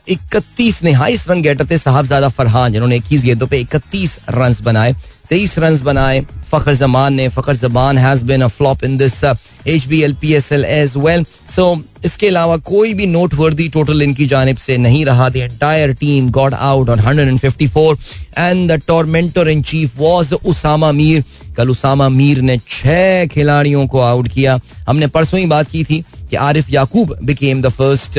[0.09, 4.95] इकतीस ने हाईस्ट रन गेटर थे, साहबजादा फरहान, जिन्होंने इक्कीस गेंदों पर इकतीस रन बनाए।
[5.29, 6.21] तेईस रन बनाए
[6.55, 10.33] फखर जमान ने, Fakhar Zaman has been a flop in this H B L P
[10.35, 11.65] S L as well so
[12.05, 15.29] इसके अलावा कोई भी नोट वर्दी टोटल इनकी जानब से नहीं रहा.
[15.29, 17.99] The entire team got out on hundred and fifty four
[18.39, 21.25] and the tormentor in chief was Usama Mir
[21.57, 24.59] कल उसामा मीर ने छह खिलाड़ियों को आउट किया.
[24.89, 28.19] हमने परसों ही बात की थी कि Arif Yaqoob became the first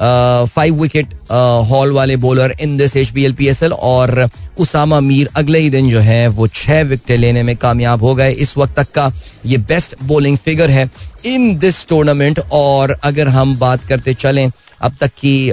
[0.00, 1.14] five wicket
[1.70, 4.28] haul वाले bowler in this H B L P S L और
[4.58, 8.32] उसामा मीर अगले ही दिन जो है वो छह विकेट लेने में कामयाब हो गए।
[8.32, 9.12] इस वक्त तक का
[9.46, 10.90] ये बेस्ट बॉलिंग फिगर है
[11.24, 15.52] इन दिस टूर्नामेंट और अगर हम बात करते चलें, अब तक की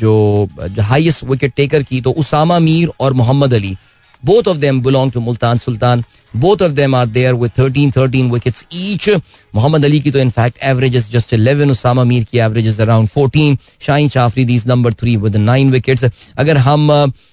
[0.00, 0.48] जो
[0.80, 3.76] हाईएस्ट विकेट टेकर की तो उसामा मीर और Mohammad Ali
[4.22, 6.04] both of them belong to Multan Sultan
[6.34, 9.08] Both of them are there with 13 13 wickets each.
[9.54, 13.08] Mohammad Ali की तो in fact average is just 11 Usama Mir की एवरेज इज़ अराउंड
[13.08, 13.56] 14
[13.86, 16.04] शाहीन शाफरी these number three with nine wickets
[16.38, 16.86] अगर हम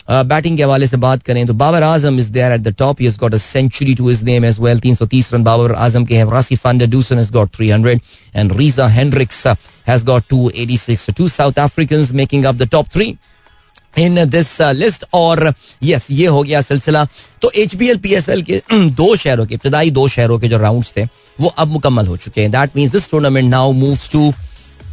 [0.10, 3.02] batting uh, के हवाले से बात करें तो Babar Azam is there at the top
[3.02, 6.18] he has got a century to his name as well 330 run Babar Azam के
[6.18, 8.00] हैं Rassie van der Dussen has got 300
[8.36, 9.46] and Reeza Hendricks
[9.88, 13.18] has got 286 two South Africans making up the top three.
[13.98, 17.06] In this list और yes ये हो गया सिलसिला।
[17.42, 20.48] तो H B L P S L के दो शहरों के इब्तदाई दो शहरों के
[20.48, 21.08] जो राउंड थे
[21.40, 24.32] वो अब मुकम्मल हो चुके हैं। That means this tournament now moves to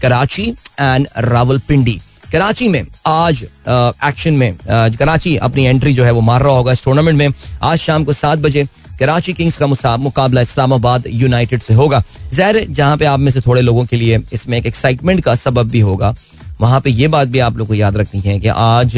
[0.03, 0.49] Karachi
[0.81, 2.01] and Rawalpindi
[2.33, 6.53] Karachi में आज एक्शन uh, में uh, कराची अपनी एंट्री जो है वो मार रहा
[6.53, 7.29] होगा इस टूर्नामेंट में।
[7.63, 8.65] आज शाम को सात बजे
[8.99, 12.03] कराची किंग्स का मुकाबला इस्लामाबाद यूनाइटेड से होगा।
[12.33, 15.71] जहर जहाँ पे आप में से थोड़े लोगों के लिए इसमें एक एक्साइटमेंट का सबब
[15.71, 16.15] भी होगा।
[16.61, 18.97] वहाँ पे ये बात भी आप लोग को याद रखनी है कि आज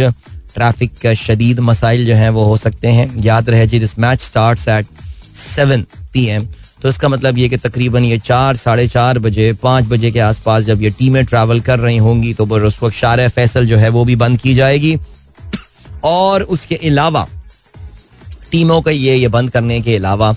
[0.54, 4.20] ट्रैफ़िक का शदीद मसाइल जो हैं वो हो सकते हैं। याद रहे जी this match
[4.22, 4.86] start at
[5.36, 6.46] seven P M
[6.82, 10.64] तो इसका मतलब ये कि तकरीबन ये चार, साढ़े चार बजे, पाँच बजे के आसपास
[10.64, 13.88] जब ये टीमें ट्रैवल कर रही होंगी तो वो उस वक्त शार फैसल जो है
[13.88, 14.96] वो भी बंद की जाएगी।
[16.04, 17.26] और उसके अलावा
[18.50, 20.34] टीमों का ये ये बंद करने के अलावा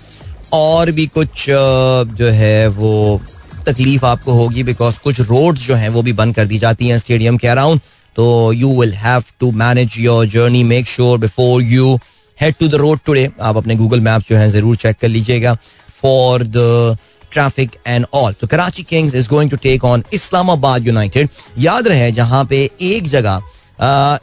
[0.53, 3.21] और भी कुछ जो है वो
[3.65, 6.97] तकलीफ़ आपको होगी बिकॉज़ कुछ रोड्स जो हैं वो भी बंद कर दी जाती हैं
[6.99, 7.79] स्टेडियम के अराउंड
[8.15, 11.95] तो you will have to manage your journey make sure before you
[12.41, 15.53] head to the road today आप अपने गूगल मैप जो है ज़रूर चेक कर लीजिएगा
[16.01, 16.97] for the
[17.31, 21.29] traffic and all तो Karachi Kings is going to take on Islamabad United
[21.59, 23.41] याद रहे, जहाँ पे एक जगह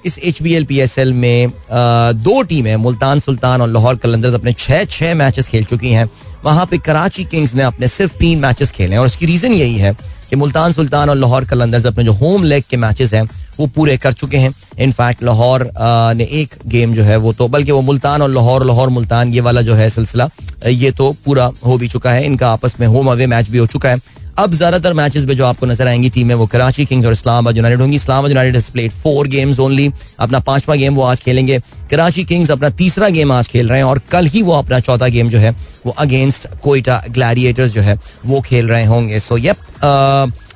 [0.07, 4.35] इस H B L P S L में दो टीमें, मुल्तान सुल्तान और लाहौर कलंदर्स
[4.35, 6.09] अपने छह छह मैचेस खेल चुकी हैं।
[6.45, 9.77] वहाँ पे कराची किंग्स ने अपने सिर्फ़ तीन मैचेस खेले हैं और उसकी रीजन यही
[9.77, 9.93] है
[10.31, 13.23] कि मुल्तान सुल्तान और लाहौर कलंदर्स अपने जो होम लेग के मैचेस हैं,
[13.59, 15.69] वो पूरे कर चुके हैं। इनफैक्ट लाहौर
[16.17, 19.41] ने एक गेम जो है वो तो बल्कि वो मुल्तान और लाहौर लाहौर मुल्तान, ये
[19.41, 20.29] वाला जो है सिलसिला,
[20.67, 23.67] ये तो पूरा हो भी चुका है। इनका आपस में होम अवे मैच भी हो
[23.67, 24.01] चुका है।
[24.39, 27.81] अब ज़्यादातर मैचेस में जो आपको नज़र आएँगी टीमें वो कराची किंग्स और इस्लामाबाद यूनाइटेड
[27.81, 31.59] होंगी। Islamabad United played four games only अपना पांचवा गेम वो आज खेलेंगे।
[31.91, 35.09] कराची किंग्स अपना तीसरा गेम आज खेल रहे हैं और कल ही वो अपना चौथा
[35.09, 35.55] गेम जो है
[35.87, 39.57] वो अगेंस्ट कोयटा ग्लैडिएटर्स जो है वो खेल रहे होंगे। So yep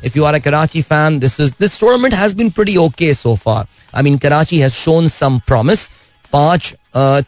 [0.02, 3.32] if you are a Karachi fan, this is this tournament has been pretty okay so
[3.36, 3.66] far.
[3.94, 5.88] I mean, Karachi has shown some promise.
[6.32, 6.74] पाँच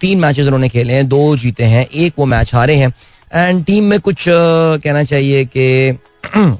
[0.00, 2.92] तीन मैचेस उन्होंने खेले हैं दो जीते हैं एक वो मैच हारे हैं।
[3.34, 5.98] एंड टीम में कुछ कहना चाहिए कि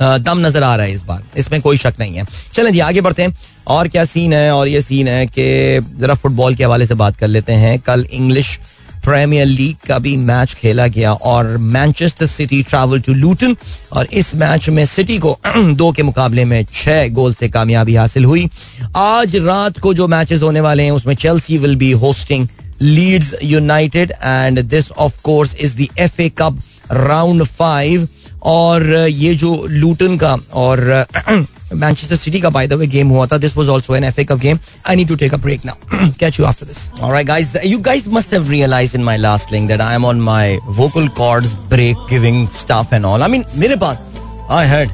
[0.00, 2.24] दम नज़र आ रहा है इस बार। इसमें कोई शक नहीं है।
[2.54, 4.54] चलें जी, आगे बढ़ते हैं। और क्या सीन है?
[4.54, 8.06] और ये सीन है कि जरा फुटबॉल के हवाले से बात कर लेते हैं। कल
[8.12, 8.58] इंग्लिश
[9.04, 13.56] प्रीमियर लीग का भी मैच खेला गया और Manchester City travel to Luton
[13.92, 18.24] और इस मैच में सिटी को दो के मुकाबले में छह गोल से कामयाबी हासिल
[18.24, 18.48] हुई।
[18.96, 22.48] आज रात को जो मैचेस होने वाले हैं, उसमें Chelsea will be hosting
[22.82, 26.58] Leeds United and this of course is the F A Cup
[26.92, 28.08] round five
[28.44, 31.06] और ये जो लूटन का और
[31.74, 33.36] मैनचेस्टर सिटी का बाय द वे गेम हुआ था.
[33.38, 34.58] This was also an FA Cup game
[34.88, 38.06] I need to take a break now catch you after this alright guys you guys
[38.08, 42.06] must have realised in my last link that I am on my vocal cords break
[42.10, 44.90] giving stuff and all I mean मेरे पास I had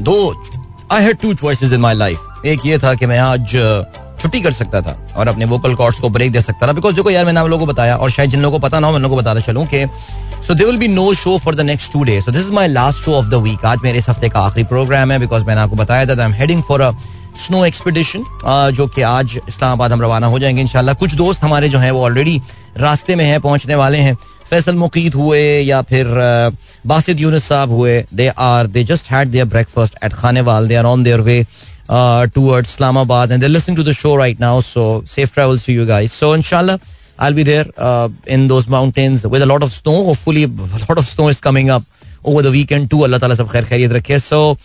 [0.00, 0.16] दो
[0.92, 3.56] I had two choices in my life एक ये था कि मैं आज
[4.20, 7.10] छुट्टी कर सकता था और अपने वोकल कॉर्ड्स को ब्रेक दे सकता था। बिकॉज़ देखो
[7.10, 9.00] यार, मैंने आप लोगों को बताया और शायद जिन लोगों को पता ना हो, मैं
[9.00, 9.86] लोगों को बताता चलूँ कि
[10.46, 12.68] so there will be no show for the next two days so this is my
[12.68, 15.60] last show of the week आज मेरे इस हफ़्ते का आखिरी प्रोग्राम है बिकॉज़ मैंने
[15.60, 16.90] आपको बताया था I am heading for a
[17.44, 18.24] snow expedition
[18.74, 22.04] जो कि आज इस्लामाबाद हम रवाना हो जाएँगे इनशाला कुछ दोस्त हमारे जो हैं वो
[22.04, 22.40] ऑलरेडी
[22.78, 24.16] रास्ते में हैं, पहुँचने वाले हैं।
[24.50, 26.06] फैसल मुकीत हुए या फिर
[26.86, 30.84] बासिद यूनिस साहब हुए। They are they just had their breakfast at Khanewal they are
[30.84, 31.44] on their way
[31.90, 35.86] towards Islamabad and they listening to the show right now so safe travels to you
[35.86, 36.78] guys so इंशाल्लाह
[37.18, 40.04] I'll be there uh, in those mountains with a lot of snow.
[40.04, 40.48] Hopefully, a
[40.88, 41.84] lot of snow is coming up
[42.24, 43.04] over the weekend too.
[43.04, 44.20] Allah Taala sab khair khairiyat rakhe.
[44.20, 44.56] So,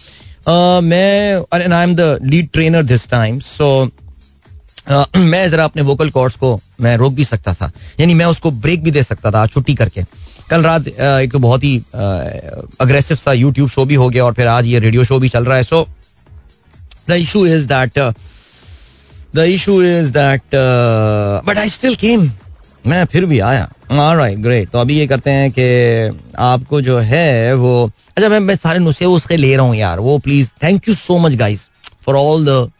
[0.48, 3.40] uh, मैं and I'm the lead trainer this time.
[3.42, 3.92] So,
[4.88, 8.52] uh, मैं जरा अपने vocal cords को मैं रोक भी सकता था यानी मैं उसको
[8.52, 10.04] ब्रेक भी दे सकता था छुट्टी करके
[10.50, 11.76] कल रात एक तो बहुत ही
[12.82, 15.46] अग्रेसिव सा यूट्यूब शो भी हो गया और फिर आज ये रेडियो शो भी चल
[15.46, 15.88] रहा है so
[17.10, 18.00] the issue is that
[19.36, 20.56] the issue is that
[21.48, 22.30] but I still came
[22.86, 25.64] मैं फिर भी आया। राइट ग्रेट तो अभी ये करते हैं कि
[26.40, 30.18] आपको जो है वो अच्छा मैं मैं सारे नुस्खे उसके ले रहा हूँ यार। वो
[30.20, 31.68] please thank you so much guys
[32.06, 32.72] for all the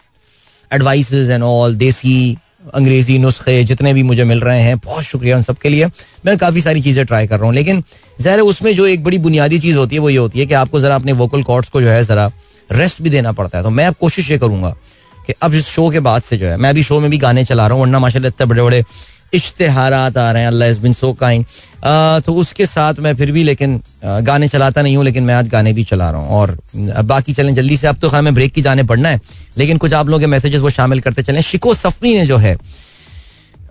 [0.72, 2.38] advice and all देसी,
[2.74, 5.86] अंग्रेज़ी नुस्खे जितने भी मुझे मिल रहे हैं, बहुत शुक्रिया उन सबके लिए।
[6.26, 7.84] मैं काफ़ी सारी चीज़ें ट्राई कर रहा हूँ, लेकिन
[8.22, 10.80] ज़ाहिर उसमें जो एक बड़ी बुनियादी चीज़ होती है, वो ये होती है कि आपको
[10.80, 12.32] ज़रा अपने वोकल कॉर्ड्स को जो है ज़रा
[12.72, 14.76] रेस्ट भी देना पड़ता है। तो मैं अब कोशिश ये करूँगा
[15.28, 17.46] कि अब इस शो के बाद से जो है, मैं अभी शो में भी गाने
[17.46, 18.84] चला रहा हूँ, वरना माशा इतने बड़े बड़े
[19.34, 21.46] इश्तेहारात आ रहे हैं, अल्लाह बिन सो काइंड
[22.26, 25.74] तो उसके साथ मैं फिर भी लेकिन गाने चलाता नहीं हूँ, लेकिन मैं आज गाने
[25.74, 26.58] भी चला रहा हूँ। और
[27.06, 29.20] बाकी चलें, जल्दी से अब तो खैर मैं ब्रेक की जाने पड़ना है,
[29.58, 32.58] लेकिन कुछ आप लोगों के मैसेजेस वो शामिल करते चलें। शिको सफी ने जो है,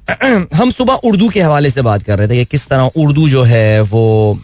[0.54, 3.42] हम सुबह उर्दू के हवाले से बात कर रहे थे कि किस तरह उर्दू जो
[3.44, 4.38] है वो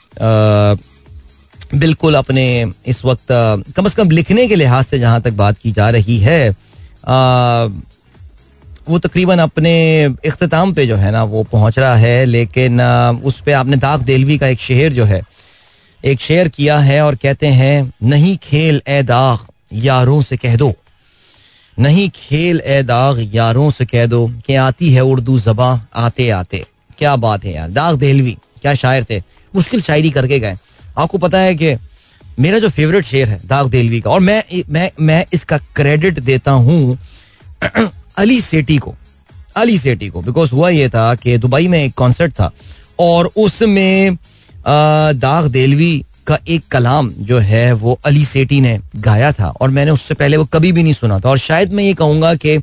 [1.75, 2.45] बिल्कुल अपने
[2.87, 3.27] इस वक्त
[3.77, 6.55] कम से कम लिखने के लिहाज से जहाँ तक बात की जा रही है
[8.89, 12.81] वो तकरीबन अपने अख्ताम पे जो है ना, वो पहुँच रहा है, लेकिन
[13.25, 15.21] उस पर आपने दाग देलवी का एक शेर जो है,
[16.01, 19.47] एक शेर किया है और कहते हैं, नहीं खेल ए दाग,
[19.85, 20.73] यारों से कह दो।
[21.77, 26.65] नहीं खेल ए दाग, यारों से कह दो कि आती है उर्दू जबा आते आते
[26.99, 29.23] क्या बात है यार, दाग देलवी, क्या शायर थे,
[29.53, 30.57] मुश्किल शायरी करके गए।
[30.97, 31.75] आपको पता है कि
[32.39, 36.51] मेरा जो फेवरेट शेर है, दाग देलवी का, और मैं मैं मैं इसका क्रेडिट देता
[36.51, 36.99] हूँ
[38.19, 38.95] अली सेठी को,
[39.57, 42.51] अली सेठी को बिकॉज़ हुआ ये था कि दुबई में एक कॉन्सर्ट था,
[43.01, 44.17] और उसमें
[44.67, 49.91] दाग देलवी का एक कलाम जो है वो अली सेठी ने गाया था, और मैंने
[49.91, 52.57] उससे पहले वो कभी भी नहीं सुना था, और शायद मैं ये कहूँगा कि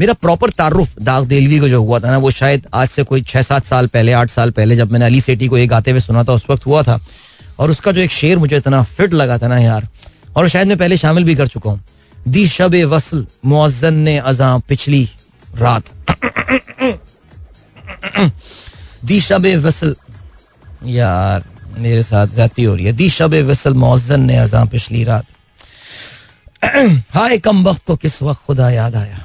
[0.00, 3.22] मेरा प्रॉपर तारुफ दाग देलवी का जो हुआ था ना, वो शायद आज से कोई
[3.22, 6.00] छः सात साल पहले, आठ साल पहले जब मैंने अली सेठी को ये गाते हुए
[6.00, 7.00] सुना था, उस वक्त हुआ था।
[7.58, 9.88] और उसका जो एक शेर मुझे इतना फिट लगा था ना यार,
[10.36, 11.80] और शायद मैं पहले शामिल भी कर चुका हूँ।
[12.16, 15.08] दी शब वसल, मुअज्जन ने अजा पिछली
[15.54, 15.84] रात।
[19.04, 19.94] दी शब वसल,
[20.86, 21.44] यार,
[21.78, 25.26] मेरे साथ जाती हो रही है। दी शब वसल, मुअज्जन ने अजा पिछली रात।
[27.14, 29.18] हाय, कम वक्त को किस वक्त खुदा याद आया?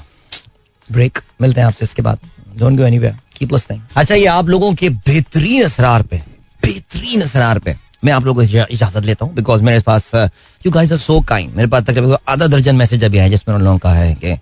[0.90, 2.20] ब्रेक, मिलते हैं आपसे इसके बाद।
[2.60, 6.18] Don't go anywhere keep listening अच्छा ये आप लोगों के बेहतरीन असरार पे,
[6.64, 7.76] बेहतरीन असरार पे।
[8.06, 10.12] मैं आप लोगों को इजाज़त लेता हूँ बिकॉज़ मेरे पास
[10.66, 13.62] you guys are so kind मेरे पास तकरीबन आधा दर्जन मैसेज अभी आए जिसमें उन
[13.62, 14.34] लोगों का है कि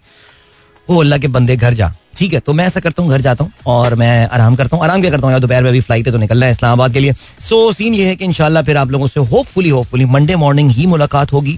[0.87, 3.43] वो अल्लाह के बंदे घर जा। ठीक है तो मैं ऐसा करता हूँ घर जाता
[3.43, 5.31] हूँ और मैं आराम करता हूँ। आराम क्या करता हूँ?
[5.31, 7.93] यार दोपहर में अभी फ़्लाइट है तो निकलना है इस्लामाबाद के लिए। सो so, सीन
[7.95, 11.57] ये है कि इनशाला फिर आप लोगों से होपफुली होपफुली मंडे मॉर्निंग ही मुलाकात होगी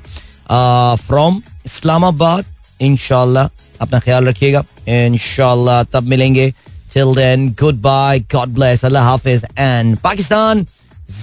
[1.08, 2.46] फ्रॉम इस्लामाबाद।
[2.82, 3.50] इनशाला
[3.82, 6.50] अपना ख्याल रखिएगा। इनशाला तब मिलेंगे।
[6.94, 7.50] Till then
[7.82, 9.46] goodbye God bless अल्लाह हाफिज.
[9.58, 10.66] एंड पाकिस्तान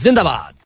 [0.03, 0.55] जिंदाबाद.